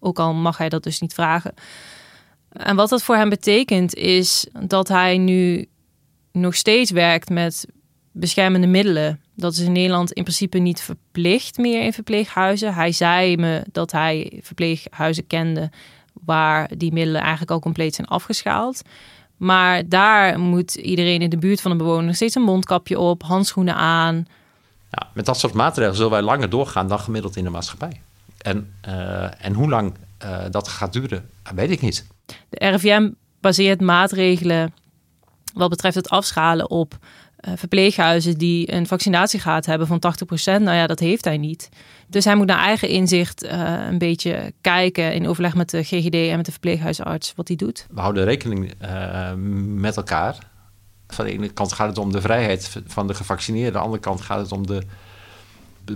Ook 0.00 0.18
al 0.18 0.34
mag 0.34 0.58
hij 0.58 0.68
dat 0.68 0.82
dus 0.82 1.00
niet 1.00 1.14
vragen. 1.14 1.54
En 2.48 2.76
wat 2.76 2.88
dat 2.88 3.02
voor 3.02 3.16
hem 3.16 3.28
betekent, 3.28 3.94
is 3.94 4.46
dat 4.66 4.88
hij 4.88 5.18
nu 5.18 5.66
nog 6.32 6.54
steeds 6.54 6.90
werkt 6.90 7.28
met 7.28 7.66
beschermende 8.12 8.66
middelen. 8.66 9.20
Dat 9.34 9.52
is 9.52 9.58
in 9.58 9.72
Nederland 9.72 10.12
in 10.12 10.22
principe 10.22 10.58
niet 10.58 10.80
verplicht 10.80 11.58
meer 11.58 11.82
in 11.82 11.92
verpleeghuizen. 11.92 12.74
Hij 12.74 12.92
zei 12.92 13.36
me 13.36 13.64
dat 13.72 13.92
hij 13.92 14.40
verpleeghuizen 14.42 15.26
kende 15.26 15.70
waar 16.24 16.76
die 16.76 16.92
middelen 16.92 17.20
eigenlijk 17.20 17.50
al 17.50 17.60
compleet 17.60 17.94
zijn 17.94 18.06
afgeschaald. 18.06 18.82
Maar 19.40 19.88
daar 19.88 20.38
moet 20.38 20.74
iedereen 20.74 21.22
in 21.22 21.30
de 21.30 21.38
buurt 21.38 21.60
van 21.60 21.70
de 21.70 21.76
bewoner 21.76 22.14
steeds 22.14 22.34
een 22.34 22.42
mondkapje 22.42 22.98
op, 22.98 23.22
handschoenen 23.22 23.74
aan. 23.74 24.26
Ja, 24.90 25.08
met 25.14 25.26
dat 25.26 25.38
soort 25.38 25.52
maatregelen 25.52 25.96
zullen 25.96 26.10
wij 26.10 26.22
langer 26.22 26.50
doorgaan 26.50 26.88
dan 26.88 27.00
gemiddeld 27.00 27.36
in 27.36 27.44
de 27.44 27.50
maatschappij. 27.50 28.00
En, 28.38 28.74
uh, 28.88 29.44
en 29.44 29.52
hoe 29.52 29.68
lang 29.68 29.94
uh, 30.24 30.38
dat 30.50 30.68
gaat 30.68 30.92
duren, 30.92 31.30
weet 31.54 31.70
ik 31.70 31.80
niet. 31.80 32.06
De 32.48 32.68
RIVM 32.68 33.10
baseert 33.40 33.80
maatregelen 33.80 34.74
wat 35.54 35.70
betreft 35.70 35.96
het 35.96 36.08
afschalen 36.08 36.70
op 36.70 36.98
verpleeghuizen 37.54 38.38
die 38.38 38.72
een 38.72 38.86
vaccinatiegraad 38.86 39.66
hebben 39.66 39.86
van 39.86 39.98
80%. 39.98 40.44
Nou 40.44 40.76
ja, 40.76 40.86
dat 40.86 40.98
heeft 40.98 41.24
hij 41.24 41.38
niet. 41.38 41.68
Dus 42.06 42.24
hij 42.24 42.34
moet 42.34 42.46
naar 42.46 42.64
eigen 42.64 42.88
inzicht 42.88 43.44
uh, 43.44 43.50
een 43.88 43.98
beetje 43.98 44.52
kijken 44.60 45.14
in 45.14 45.28
overleg 45.28 45.54
met 45.54 45.70
de 45.70 45.82
GGD 45.82 46.14
en 46.14 46.36
met 46.36 46.44
de 46.44 46.50
verpleeghuisarts 46.50 47.32
wat 47.36 47.48
hij 47.48 47.56
doet. 47.56 47.86
We 47.90 48.00
houden 48.00 48.24
rekening 48.24 48.72
uh, 48.82 49.32
met 49.74 49.96
elkaar. 49.96 50.38
Van 51.08 51.24
de 51.24 51.32
ene 51.32 51.48
kant 51.48 51.72
gaat 51.72 51.88
het 51.88 51.98
om 51.98 52.12
de 52.12 52.20
vrijheid 52.20 52.76
van 52.86 53.06
de 53.06 53.14
gevaccineerden, 53.14 53.72
aan 53.74 53.78
de 53.78 53.84
andere 53.84 54.02
kant 54.02 54.20
gaat 54.20 54.40
het 54.40 54.52
om 54.52 54.66
de 54.66 54.82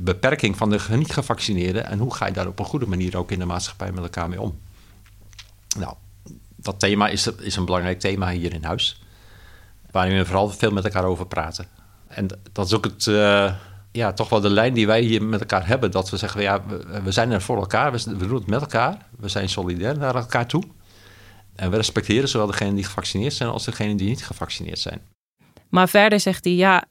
beperking 0.01 0.57
van 0.57 0.71
de 0.71 0.81
niet 0.91 1.13
gevaccineerden. 1.13 1.87
En 1.87 1.99
hoe 1.99 2.15
ga 2.15 2.27
je 2.27 2.33
daar 2.33 2.47
op 2.47 2.59
een 2.59 2.65
goede 2.65 2.87
manier 2.87 3.17
ook 3.17 3.31
in 3.31 3.39
de 3.39 3.45
maatschappij 3.45 3.93
met 3.93 4.03
elkaar 4.03 4.29
mee 4.29 4.41
om? 4.41 4.59
Nou, 5.79 5.95
dat 6.57 6.81
thema 6.81 7.09
is, 7.09 7.27
is 7.27 7.57
een 7.57 7.65
belangrijk 7.65 8.01
thema 8.01 8.31
hier 8.31 8.53
in 8.53 8.65
huis 8.65 9.04
waarin 9.95 10.17
we 10.17 10.25
vooral 10.25 10.49
veel 10.49 10.71
met 10.71 10.85
elkaar 10.85 11.05
over 11.05 11.27
praten. 11.27 11.67
En 12.07 12.27
dat 12.53 12.67
is 12.67 12.75
ook 12.75 12.85
het, 12.85 13.07
uh, 13.07 13.55
ja, 13.93 14.13
toch 14.13 14.29
wel 14.29 14.41
de 14.41 14.51
lijn 14.51 14.75
die 14.75 14.87
wij 14.87 15.01
hier 15.01 15.23
met 15.23 15.41
elkaar 15.41 15.67
hebben. 15.67 15.91
Dat 15.91 16.11
we 16.11 16.17
zeggen, 16.17 16.43
ja, 16.43 16.67
we, 16.67 17.01
we 17.03 17.13
zijn 17.13 17.31
er 17.31 17.43
voor 17.43 17.57
elkaar, 17.57 17.93
we, 17.93 18.17
we, 18.17 18.27
doen 18.27 18.35
het 18.35 18.47
met 18.47 18.61
elkaar. 18.61 19.07
We 19.19 19.29
zijn 19.29 19.49
solidair 19.49 19.99
naar 19.99 20.15
elkaar 20.15 20.47
toe. 20.47 20.63
En 21.55 21.71
we 21.71 21.77
respecteren 21.77 22.29
zowel 22.29 22.47
degenen 22.47 22.75
die 22.75 22.85
gevaccineerd 22.85 23.33
zijn 23.33 23.51
als 23.51 23.65
degenen 23.65 23.97
die 23.97 24.09
niet 24.09 24.25
gevaccineerd 24.25 24.79
zijn. 24.79 25.01
Maar 25.69 25.89
verder 25.89 26.21
zegt 26.21 26.45
hij, 26.45 26.55
ja, 26.55 26.85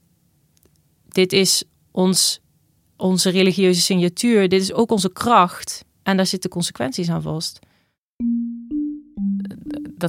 dit 1.08 1.34
is 1.34 1.64
ons, 1.92 2.40
onze 2.98 3.30
religieuze 3.30 3.82
signatuur. 3.82 4.50
Dit 4.50 4.62
is 4.62 4.74
ook 4.74 4.92
onze 4.92 5.12
kracht. 5.12 5.86
En 6.04 6.18
daar 6.18 6.26
zitten 6.26 6.50
consequenties 6.50 7.10
aan 7.10 7.22
vast 7.22 7.60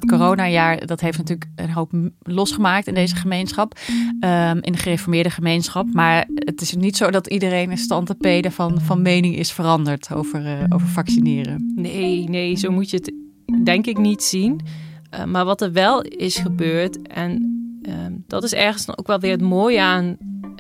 dat 0.00 0.11
coronajaar, 0.11 0.87
dat 0.87 1.00
heeft 1.00 1.18
natuurlijk 1.18 1.50
een 1.57 1.70
hoop 1.70 1.92
losgemaakt 2.18 2.87
in 2.87 2.94
deze 2.94 3.16
gemeenschap. 3.16 3.78
Um, 4.20 4.59
in 4.61 4.72
de 4.72 4.78
gereformeerde 4.78 5.30
gemeenschap. 5.30 5.92
Maar 5.92 6.28
het 6.35 6.61
is 6.61 6.74
niet 6.74 6.96
zo 6.96 7.11
dat 7.11 7.26
iedereen 7.26 7.70
een 7.70 7.78
stand 7.78 8.14
van, 8.50 8.80
van 8.80 9.02
mening 9.02 9.37
is 9.37 9.52
veranderd 9.52 10.14
over, 10.14 10.44
uh, 10.44 10.64
over 10.68 10.88
vaccineren. 10.88 11.72
Nee, 11.76 12.28
nee, 12.28 12.57
zo 12.57 12.70
moet 12.70 12.90
je 12.90 12.96
het 12.96 13.12
denk 13.64 13.87
ik 13.87 13.98
niet 13.98 14.22
zien. 14.22 14.61
Uh, 15.14 15.24
maar 15.24 15.44
wat 15.44 15.61
er 15.61 15.72
wel 15.72 16.02
is 16.02 16.37
gebeurd, 16.37 17.02
en 17.02 17.33
uh, 17.83 17.94
dat 18.26 18.42
is 18.42 18.54
ergens 18.54 18.98
ook 18.98 19.07
wel 19.07 19.18
weer 19.18 19.30
het 19.30 19.42
mooie 19.42 19.80
aan 19.80 20.16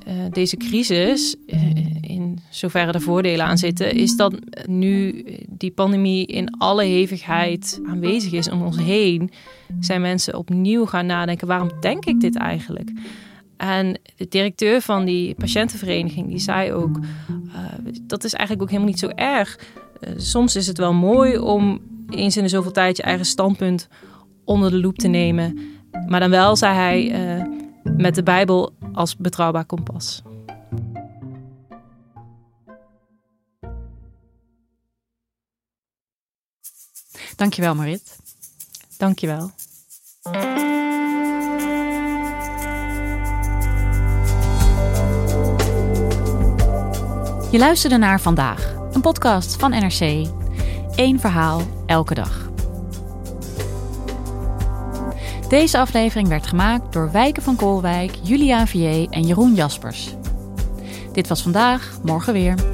uh, 0.08 0.14
deze 0.30 0.56
crisis, 0.56 1.36
zoverre 2.54 2.92
er 2.92 3.00
voordelen 3.00 3.46
aan 3.46 3.58
zitten, 3.58 3.92
is 3.92 4.16
dat 4.16 4.34
nu 4.66 5.24
die 5.48 5.70
pandemie 5.70 6.26
in 6.26 6.56
alle 6.58 6.84
hevigheid 6.84 7.80
aanwezig 7.86 8.32
is 8.32 8.50
om 8.50 8.62
ons 8.62 8.78
heen, 8.78 9.30
zijn 9.80 10.00
mensen 10.00 10.36
opnieuw 10.36 10.86
gaan 10.86 11.06
nadenken: 11.06 11.46
waarom 11.46 11.70
denk 11.80 12.04
ik 12.04 12.20
dit 12.20 12.36
eigenlijk? 12.36 12.90
En 13.56 14.00
de 14.16 14.26
directeur 14.28 14.80
van 14.80 15.04
die 15.04 15.34
patiëntenvereniging 15.34 16.28
die 16.28 16.38
zei 16.38 16.72
ook: 16.72 16.98
uh, 16.98 17.56
dat 18.02 18.24
is 18.24 18.32
eigenlijk 18.32 18.62
ook 18.62 18.70
helemaal 18.70 18.90
niet 18.90 18.98
zo 18.98 19.08
erg. 19.08 19.58
Uh, 20.00 20.10
soms 20.16 20.56
is 20.56 20.66
het 20.66 20.78
wel 20.78 20.92
mooi 20.92 21.38
om 21.38 21.80
eens 22.10 22.36
in 22.36 22.42
de 22.42 22.48
zoveel 22.48 22.72
tijd 22.72 22.96
je 22.96 23.02
eigen 23.02 23.26
standpunt 23.26 23.88
onder 24.44 24.70
de 24.70 24.80
loep 24.80 24.96
te 24.96 25.08
nemen. 25.08 25.58
Maar 26.06 26.20
dan 26.20 26.30
wel, 26.30 26.56
zei 26.56 26.74
hij, 26.74 27.36
uh, 27.38 27.44
met 27.96 28.14
de 28.14 28.22
Bijbel 28.22 28.72
als 28.92 29.16
betrouwbaar 29.16 29.64
kompas. 29.64 30.22
Dankjewel, 37.36 37.74
Marit. 37.74 38.16
Dankjewel. 38.96 39.50
Je 47.50 47.58
luisterde 47.58 47.96
naar 47.96 48.20
Vandaag, 48.20 48.74
een 48.92 49.00
podcast 49.00 49.56
van 49.56 49.70
NRC. 49.70 50.28
Eén 50.96 51.20
verhaal, 51.20 51.62
elke 51.86 52.14
dag. 52.14 52.50
Deze 55.48 55.78
aflevering 55.78 56.28
werd 56.28 56.46
gemaakt 56.46 56.92
door 56.92 57.12
Wijken 57.12 57.42
van 57.42 57.56
Koolwijk, 57.56 58.14
Julia 58.22 58.66
Vier 58.66 59.08
en 59.10 59.26
Jeroen 59.26 59.54
Jaspers. 59.54 60.14
Dit 61.12 61.28
was 61.28 61.42
vandaag, 61.42 61.98
morgen 62.02 62.32
weer. 62.32 62.73